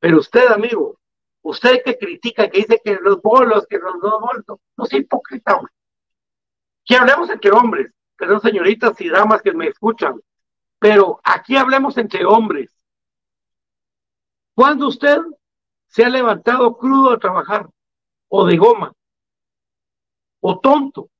Pero 0.00 0.18
usted, 0.18 0.48
amigo, 0.48 0.98
usted 1.42 1.82
que 1.84 1.96
critica, 1.96 2.50
que 2.50 2.58
dice 2.58 2.80
que 2.84 2.98
los 3.00 3.22
bolos, 3.22 3.64
que 3.68 3.78
los 3.78 4.00
dos 4.00 4.20
bolos, 4.20 4.60
no 4.76 4.84
hipócrita. 4.90 5.60
Que 6.84 6.96
hablemos 6.96 7.30
entre 7.30 7.52
hombres, 7.52 7.92
perdón, 8.16 8.40
señoritas 8.40 9.00
y 9.00 9.08
damas 9.08 9.40
que 9.40 9.52
me 9.52 9.68
escuchan. 9.68 10.20
Pero 10.80 11.20
aquí 11.22 11.56
hablemos 11.56 11.96
entre 11.96 12.24
hombres. 12.26 12.76
¿Cuándo 14.54 14.88
usted 14.88 15.18
se 15.86 16.04
ha 16.04 16.08
levantado 16.08 16.76
crudo 16.76 17.12
a 17.12 17.18
trabajar? 17.20 17.68
¿O 18.28 18.44
de 18.44 18.56
goma? 18.56 18.92
¿O 20.40 20.58
tonto? 20.58 21.11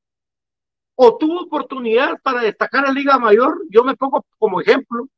¿O 0.94 1.16
tuvo 1.16 1.42
oportunidad 1.42 2.20
para 2.22 2.42
destacar 2.42 2.86
a 2.86 2.92
Liga 2.92 3.18
Mayor? 3.18 3.62
Yo 3.70 3.82
me 3.82 3.96
pongo 3.96 4.24
como 4.38 4.60
ejemplo, 4.60 5.08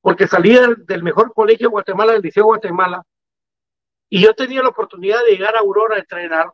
porque 0.00 0.26
salí 0.26 0.54
del, 0.54 1.02
mejor 1.02 1.32
colegio 1.32 1.68
de 1.68 1.72
Guatemala, 1.72 2.12
del 2.12 2.22
Liceo 2.22 2.42
de 2.42 2.46
Guatemala, 2.46 3.02
y 4.08 4.22
yo 4.22 4.34
tenía 4.34 4.62
la 4.62 4.68
oportunidad 4.68 5.24
de 5.24 5.32
llegar 5.32 5.56
a 5.56 5.60
Aurora 5.60 5.96
a 5.96 6.00
entrenar 6.00 6.52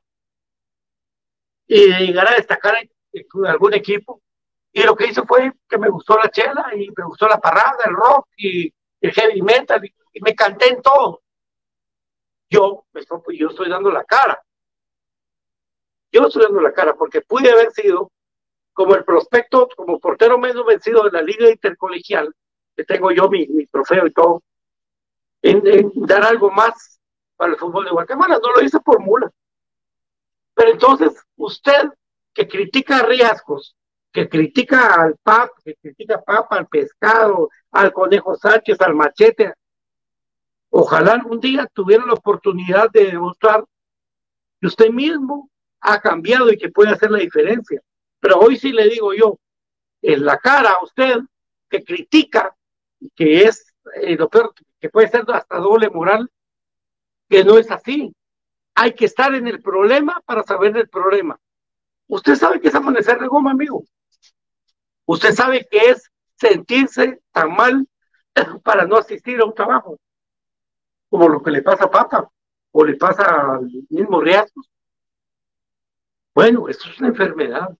y 1.66 1.90
de 1.90 2.06
llegar 2.06 2.28
a 2.28 2.36
destacar 2.36 2.76
en 2.76 3.46
algún 3.46 3.74
equipo. 3.74 4.22
Y 4.72 4.82
lo 4.82 4.94
que 4.94 5.06
hice 5.06 5.22
fue 5.22 5.52
que 5.68 5.78
me 5.78 5.88
gustó 5.88 6.16
la 6.16 6.30
chela 6.30 6.70
y 6.76 6.88
me 6.96 7.04
gustó 7.04 7.26
la 7.26 7.38
parrada, 7.38 7.78
el 7.86 7.94
rock 7.94 8.28
y 8.36 8.72
el 9.00 9.12
heavy 9.12 9.42
metal 9.42 9.80
y 10.12 10.20
me 10.20 10.34
canté 10.34 10.68
en 10.68 10.82
todo. 10.82 11.22
Yo, 12.50 12.84
yo 13.32 13.48
estoy 13.48 13.68
dando 13.68 13.90
la 13.90 14.04
cara. 14.04 14.40
Yo 16.10 16.26
estoy 16.26 16.44
dando 16.44 16.60
la 16.60 16.72
cara 16.72 16.94
porque 16.94 17.20
pude 17.20 17.50
haber 17.50 17.70
sido 17.72 18.10
como 18.78 18.94
el 18.94 19.04
prospecto, 19.04 19.68
como 19.76 19.98
portero 19.98 20.38
menos 20.38 20.64
vencido 20.64 21.02
de 21.02 21.10
la 21.10 21.20
Liga 21.20 21.50
Intercolegial, 21.50 22.32
que 22.76 22.84
tengo 22.84 23.10
yo 23.10 23.28
mi, 23.28 23.44
mi 23.48 23.66
trofeo 23.66 24.06
y 24.06 24.12
todo, 24.12 24.44
en, 25.42 25.90
dar 26.06 26.24
algo 26.24 26.52
más 26.52 27.00
para 27.34 27.54
el 27.54 27.58
fútbol 27.58 27.86
de 27.86 27.90
Guatemala. 27.90 28.38
No 28.40 28.52
lo 28.52 28.62
hice 28.62 28.78
por 28.78 29.00
mula. 29.00 29.28
Pero 30.54 30.70
entonces, 30.70 31.12
usted 31.34 31.90
que 32.32 32.46
critica 32.46 33.02
riesgos, 33.02 33.74
que 34.12 34.28
critica 34.28 35.02
al 35.02 35.16
PAP, 35.24 35.50
que 35.64 35.74
critica 35.74 36.22
Papa, 36.22 36.58
al 36.58 36.68
pescado, 36.68 37.48
al 37.72 37.92
conejo 37.92 38.36
Sánchez, 38.36 38.80
al 38.80 38.94
machete, 38.94 39.54
Ojalá 40.70 41.14
algún 41.14 41.40
día 41.40 41.66
tuviera 41.72 42.06
la 42.06 42.12
oportunidad 42.12 42.90
de 42.92 43.06
demostrar 43.06 43.64
que 44.60 44.66
usted 44.68 44.90
mismo 44.90 45.50
ha 45.80 45.98
cambiado 45.98 46.52
y 46.52 46.58
que 46.58 46.68
puede 46.68 46.90
hacer 46.90 47.10
la 47.10 47.18
diferencia. 47.18 47.80
Pero 48.20 48.38
hoy 48.40 48.56
sí 48.56 48.72
le 48.72 48.88
digo 48.88 49.14
yo, 49.14 49.38
en 50.02 50.24
la 50.24 50.38
cara 50.38 50.70
a 50.70 50.84
usted 50.84 51.18
que 51.68 51.84
critica, 51.84 52.54
que 53.14 53.42
es 53.44 53.74
eh, 53.96 54.18
que 54.80 54.88
puede 54.90 55.08
ser 55.08 55.24
hasta 55.28 55.58
doble 55.58 55.90
moral, 55.90 56.30
que 57.28 57.44
no 57.44 57.58
es 57.58 57.70
así. 57.70 58.14
Hay 58.74 58.94
que 58.94 59.06
estar 59.06 59.34
en 59.34 59.46
el 59.46 59.60
problema 59.60 60.20
para 60.24 60.42
saber 60.42 60.72
del 60.72 60.88
problema. 60.88 61.38
Usted 62.06 62.36
sabe 62.36 62.60
que 62.60 62.68
es 62.68 62.74
amanecer 62.74 63.18
de 63.18 63.26
goma, 63.26 63.50
amigo. 63.50 63.84
Usted 65.04 65.32
sabe 65.32 65.66
que 65.70 65.90
es 65.90 66.10
sentirse 66.36 67.20
tan 67.32 67.54
mal 67.54 67.86
para 68.62 68.86
no 68.86 68.96
asistir 68.96 69.40
a 69.40 69.44
un 69.44 69.54
trabajo 69.54 69.98
como 71.08 71.28
lo 71.28 71.42
que 71.42 71.50
le 71.50 71.62
pasa 71.62 71.84
a 71.84 71.90
Papa 71.90 72.30
o 72.72 72.84
le 72.84 72.96
pasa 72.96 73.54
al 73.54 73.70
mismo 73.88 74.20
riesgo. 74.20 74.62
Bueno, 76.34 76.68
esto 76.68 76.88
es 76.88 76.98
una 77.00 77.08
enfermedad. 77.08 77.76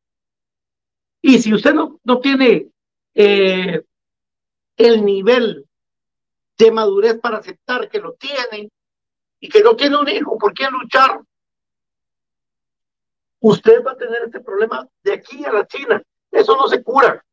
Y 1.21 1.39
si 1.39 1.53
usted 1.53 1.75
no, 1.75 2.01
no 2.05 2.21
tiene 2.21 2.69
eh, 3.15 3.83
el 4.77 5.05
nivel 5.05 5.67
de 6.57 6.73
madurez 6.73 7.19
para 7.21 7.39
aceptar 7.39 7.89
que 7.89 8.01
lo 8.01 8.15
tiene 8.15 8.71
y 9.41 9.49
que 9.49 9.63
no 9.63 9.77
tiene 9.77 9.97
un 9.97 10.09
hijo, 10.09 10.37
¿por 10.39 10.53
qué 10.53 10.69
luchar? 10.71 11.21
Usted 13.41 13.85
va 13.85 13.93
a 13.93 13.97
tener 13.97 14.23
este 14.25 14.41
problema 14.41 14.89
de 15.03 15.13
aquí 15.13 15.45
a 15.45 15.53
la 15.53 15.67
China. 15.67 16.03
Eso 16.31 16.57
no 16.57 16.67
se 16.67 16.83
cura. 16.83 17.25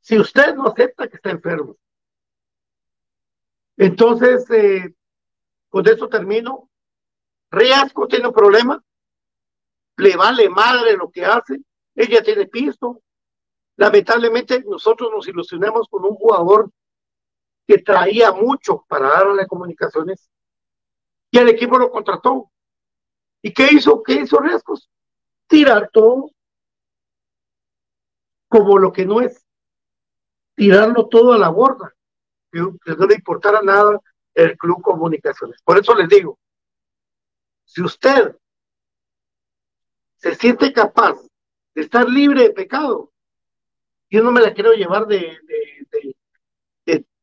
Si 0.00 0.18
usted 0.18 0.54
no 0.54 0.66
acepta 0.66 1.08
que 1.08 1.16
está 1.16 1.30
enfermo. 1.30 1.76
Entonces, 3.76 4.48
eh, 4.50 4.94
con 5.68 5.86
eso 5.88 6.08
termino. 6.08 6.68
Riasco 7.50 8.08
tiene 8.08 8.28
un 8.28 8.34
problema. 8.34 8.82
Le 9.96 10.16
vale 10.16 10.48
madre 10.48 10.96
lo 10.96 11.10
que 11.10 11.24
hace. 11.24 11.60
Ella 11.96 12.22
tiene 12.22 12.46
piso. 12.46 13.02
Lamentablemente, 13.76 14.62
nosotros 14.64 15.10
nos 15.10 15.26
ilusionamos 15.26 15.88
con 15.88 16.04
un 16.04 16.14
jugador 16.14 16.70
que 17.66 17.78
traía 17.78 18.30
mucho 18.30 18.84
para 18.88 19.08
darle 19.08 19.48
comunicaciones 19.48 20.30
y 21.32 21.38
el 21.38 21.48
equipo 21.48 21.76
lo 21.76 21.90
contrató. 21.90 22.52
¿Y 23.42 23.52
qué 23.52 23.68
hizo? 23.72 24.02
¿Qué 24.04 24.12
hizo 24.20 24.38
Riascos? 24.38 24.88
Tirar 25.48 25.90
todo 25.92 26.30
como 28.48 28.78
lo 28.78 28.92
que 28.92 29.04
no 29.04 29.20
es. 29.20 29.44
Tirarlo 30.54 31.08
todo 31.08 31.32
a 31.32 31.38
la 31.38 31.48
borda 31.48 31.96
no 32.62 33.06
le 33.06 33.14
importara 33.14 33.62
nada 33.62 34.00
el 34.34 34.56
Club 34.56 34.82
Comunicaciones. 34.82 35.60
Por 35.62 35.78
eso 35.78 35.94
les 35.94 36.08
digo, 36.08 36.38
si 37.64 37.82
usted 37.82 38.36
se 40.16 40.34
siente 40.34 40.72
capaz 40.72 41.18
de 41.76 41.82
estar 41.82 42.08
libre 42.08 42.42
de 42.44 42.50
pecado, 42.50 43.12
yo 44.08 44.22
no 44.22 44.32
me 44.32 44.40
la 44.40 44.54
quiero 44.54 44.72
llevar 44.72 45.06
de, 45.06 45.38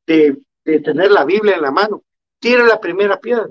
de, 0.05 0.43
de, 0.63 0.79
tener 0.79 1.11
la 1.11 1.25
Biblia 1.25 1.55
en 1.55 1.63
la 1.63 1.71
mano. 1.71 2.03
Tire 2.37 2.63
la 2.63 2.79
primera 2.79 3.19
piedra. 3.19 3.49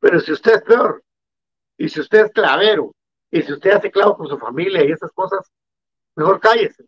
Pero 0.00 0.20
si 0.20 0.32
usted 0.32 0.56
es 0.56 0.62
peor, 0.62 1.02
y 1.78 1.88
si 1.88 2.00
usted 2.00 2.26
es 2.26 2.32
clavero, 2.32 2.94
y 3.30 3.40
si 3.42 3.52
usted 3.54 3.70
hace 3.70 3.90
clavo 3.90 4.18
con 4.18 4.28
su 4.28 4.38
familia 4.38 4.84
y 4.84 4.92
esas 4.92 5.10
cosas, 5.12 5.50
mejor 6.16 6.38
cállese. 6.38 6.84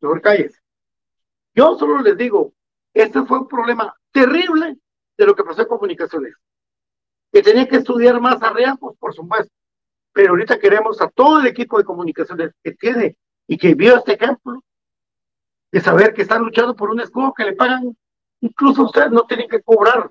Mejor 0.00 0.20
cállese. 0.20 0.58
Yo 1.54 1.78
solo 1.78 2.02
les 2.02 2.16
digo, 2.16 2.52
este 2.92 3.24
fue 3.24 3.38
un 3.38 3.46
problema 3.46 3.94
terrible 4.10 4.76
de 5.16 5.26
lo 5.26 5.36
que 5.36 5.44
pasó 5.44 5.62
en 5.62 5.68
comunicaciones. 5.68 6.34
Que 7.32 7.40
tenía 7.40 7.68
que 7.68 7.76
estudiar 7.76 8.20
más 8.20 8.42
a 8.42 8.52
pues 8.80 8.98
por 8.98 9.14
supuesto. 9.14 9.52
Pero 10.16 10.30
ahorita 10.30 10.58
queremos 10.58 10.98
a 11.02 11.10
todo 11.10 11.40
el 11.40 11.46
equipo 11.46 11.76
de 11.76 11.84
comunicaciones 11.84 12.50
que 12.64 12.72
tiene 12.72 13.18
y 13.46 13.58
que 13.58 13.74
vio 13.74 13.98
este 13.98 14.14
ejemplo, 14.14 14.62
de 15.70 15.78
saber 15.82 16.14
que 16.14 16.22
están 16.22 16.40
luchando 16.40 16.74
por 16.74 16.88
un 16.88 17.00
escudo 17.00 17.34
que 17.34 17.44
le 17.44 17.52
pagan, 17.52 17.94
incluso 18.40 18.84
ustedes 18.84 19.10
no 19.10 19.26
tienen 19.26 19.46
que 19.46 19.62
cobrar. 19.62 20.10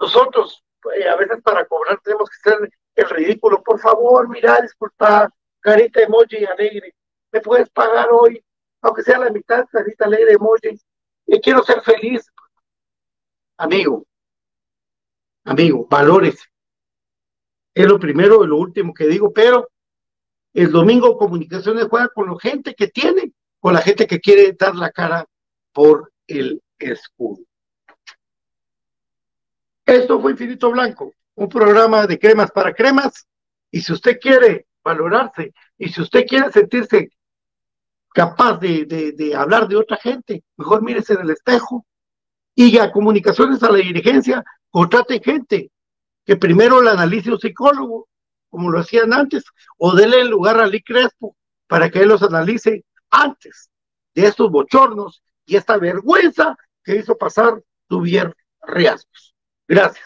Nosotros, 0.00 0.64
pues, 0.80 1.04
a 1.04 1.16
veces 1.16 1.42
para 1.42 1.66
cobrar 1.66 2.00
tenemos 2.02 2.30
que 2.30 2.48
ser 2.48 2.70
el 2.94 3.10
ridículo. 3.10 3.62
Por 3.62 3.78
favor, 3.78 4.26
mira, 4.26 4.58
disculpa, 4.62 5.28
carita 5.60 6.00
emoji 6.00 6.42
alegre, 6.46 6.94
¿me 7.30 7.42
puedes 7.42 7.68
pagar 7.68 8.08
hoy? 8.10 8.42
Aunque 8.80 9.02
sea 9.02 9.18
la 9.18 9.28
mitad, 9.28 9.66
carita 9.70 10.06
alegre 10.06 10.32
emoji. 10.32 10.80
Y 11.26 11.40
quiero 11.42 11.62
ser 11.62 11.82
feliz. 11.82 12.26
Amigo, 13.58 14.02
amigo, 15.44 15.86
valores. 15.90 16.42
Es 17.76 17.86
lo 17.86 18.00
primero 18.00 18.42
y 18.42 18.46
lo 18.46 18.56
último 18.56 18.94
que 18.94 19.06
digo, 19.06 19.34
pero 19.34 19.68
el 20.54 20.72
domingo 20.72 21.18
Comunicaciones 21.18 21.88
juega 21.90 22.08
con 22.08 22.30
la 22.30 22.40
gente 22.40 22.74
que 22.74 22.88
tiene, 22.88 23.32
con 23.60 23.74
la 23.74 23.82
gente 23.82 24.06
que 24.06 24.18
quiere 24.18 24.56
dar 24.58 24.74
la 24.74 24.90
cara 24.90 25.26
por 25.74 26.10
el 26.26 26.62
escudo. 26.78 27.44
Esto 29.84 30.18
fue 30.22 30.32
Infinito 30.32 30.70
Blanco, 30.70 31.12
un 31.34 31.50
programa 31.50 32.06
de 32.06 32.18
cremas 32.18 32.50
para 32.50 32.72
cremas. 32.72 33.26
Y 33.70 33.82
si 33.82 33.92
usted 33.92 34.18
quiere 34.18 34.68
valorarse 34.82 35.52
y 35.76 35.90
si 35.90 36.00
usted 36.00 36.24
quiere 36.26 36.50
sentirse 36.50 37.10
capaz 38.14 38.58
de, 38.58 39.34
hablar 39.36 39.68
de 39.68 39.76
otra 39.76 39.98
gente, 39.98 40.42
mejor 40.56 40.82
mírese 40.82 41.12
en 41.12 41.20
el 41.20 41.30
espejo 41.30 41.84
y 42.54 42.78
a 42.78 42.90
comunicaciones 42.90 43.62
a 43.62 43.70
la 43.70 43.76
dirigencia, 43.76 44.42
contrate 44.70 45.20
gente 45.22 45.70
que 46.26 46.36
primero 46.36 46.82
la 46.82 46.90
analice 46.90 47.30
un 47.30 47.38
psicólogo, 47.38 48.08
como 48.50 48.70
lo 48.70 48.80
hacían 48.80 49.12
antes, 49.12 49.44
o 49.78 49.94
déle 49.94 50.20
el 50.20 50.28
lugar 50.28 50.60
a 50.60 50.66
Lee 50.66 50.82
Crespo 50.82 51.36
para 51.68 51.88
que 51.88 52.00
él 52.00 52.08
los 52.08 52.22
analice 52.22 52.84
antes 53.10 53.70
de 54.14 54.26
estos 54.26 54.50
bochornos 54.50 55.22
y 55.46 55.56
esta 55.56 55.78
vergüenza 55.78 56.56
que 56.82 56.96
hizo 56.96 57.16
pasar 57.16 57.62
Duvier 57.88 58.34
Riascos. 58.62 59.34
Gracias. 59.68 60.04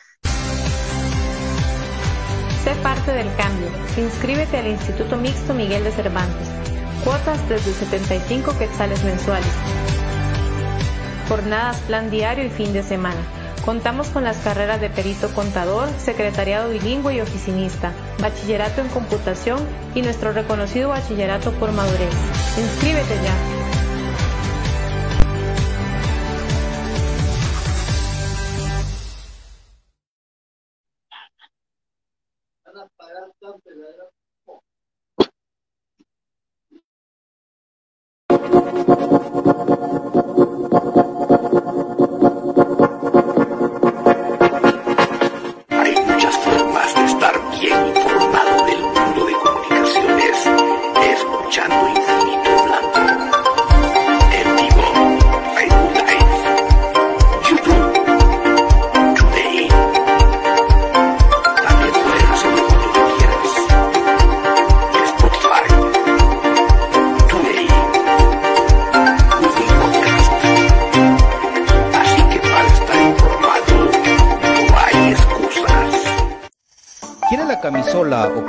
Sé 2.63 2.75
parte 2.83 3.13
del 3.13 3.35
cambio. 3.37 3.69
Inscríbete 3.97 4.59
al 4.59 4.67
Instituto 4.67 5.17
Mixto 5.17 5.55
Miguel 5.55 5.83
de 5.85 5.93
Cervantes. 5.93 6.49
Cuotas 7.03 7.49
desde 7.49 7.73
75 7.73 8.59
quetzales 8.59 9.03
mensuales. 9.05 9.53
Jornadas, 11.29 11.81
plan 11.87 12.11
diario 12.11 12.45
y 12.45 12.51
fin 12.51 12.75
de 12.75 12.83
semana. 12.83 13.40
Contamos 13.65 14.09
con 14.09 14.25
las 14.25 14.39
carreras 14.39 14.81
de 14.81 14.89
perito 14.89 15.29
contador, 15.35 15.89
secretariado 15.99 16.71
bilingüe 16.71 17.17
y 17.17 17.21
oficinista, 17.21 17.93
bachillerato 18.21 18.81
en 18.81 18.89
computación 18.89 19.59
y 19.95 20.03
nuestro 20.03 20.33
reconocido 20.33 20.89
bachillerato 20.89 21.53
por 21.53 21.73
madurez. 21.73 22.15
Inscríbete 22.59 23.15
ya. 23.23 23.60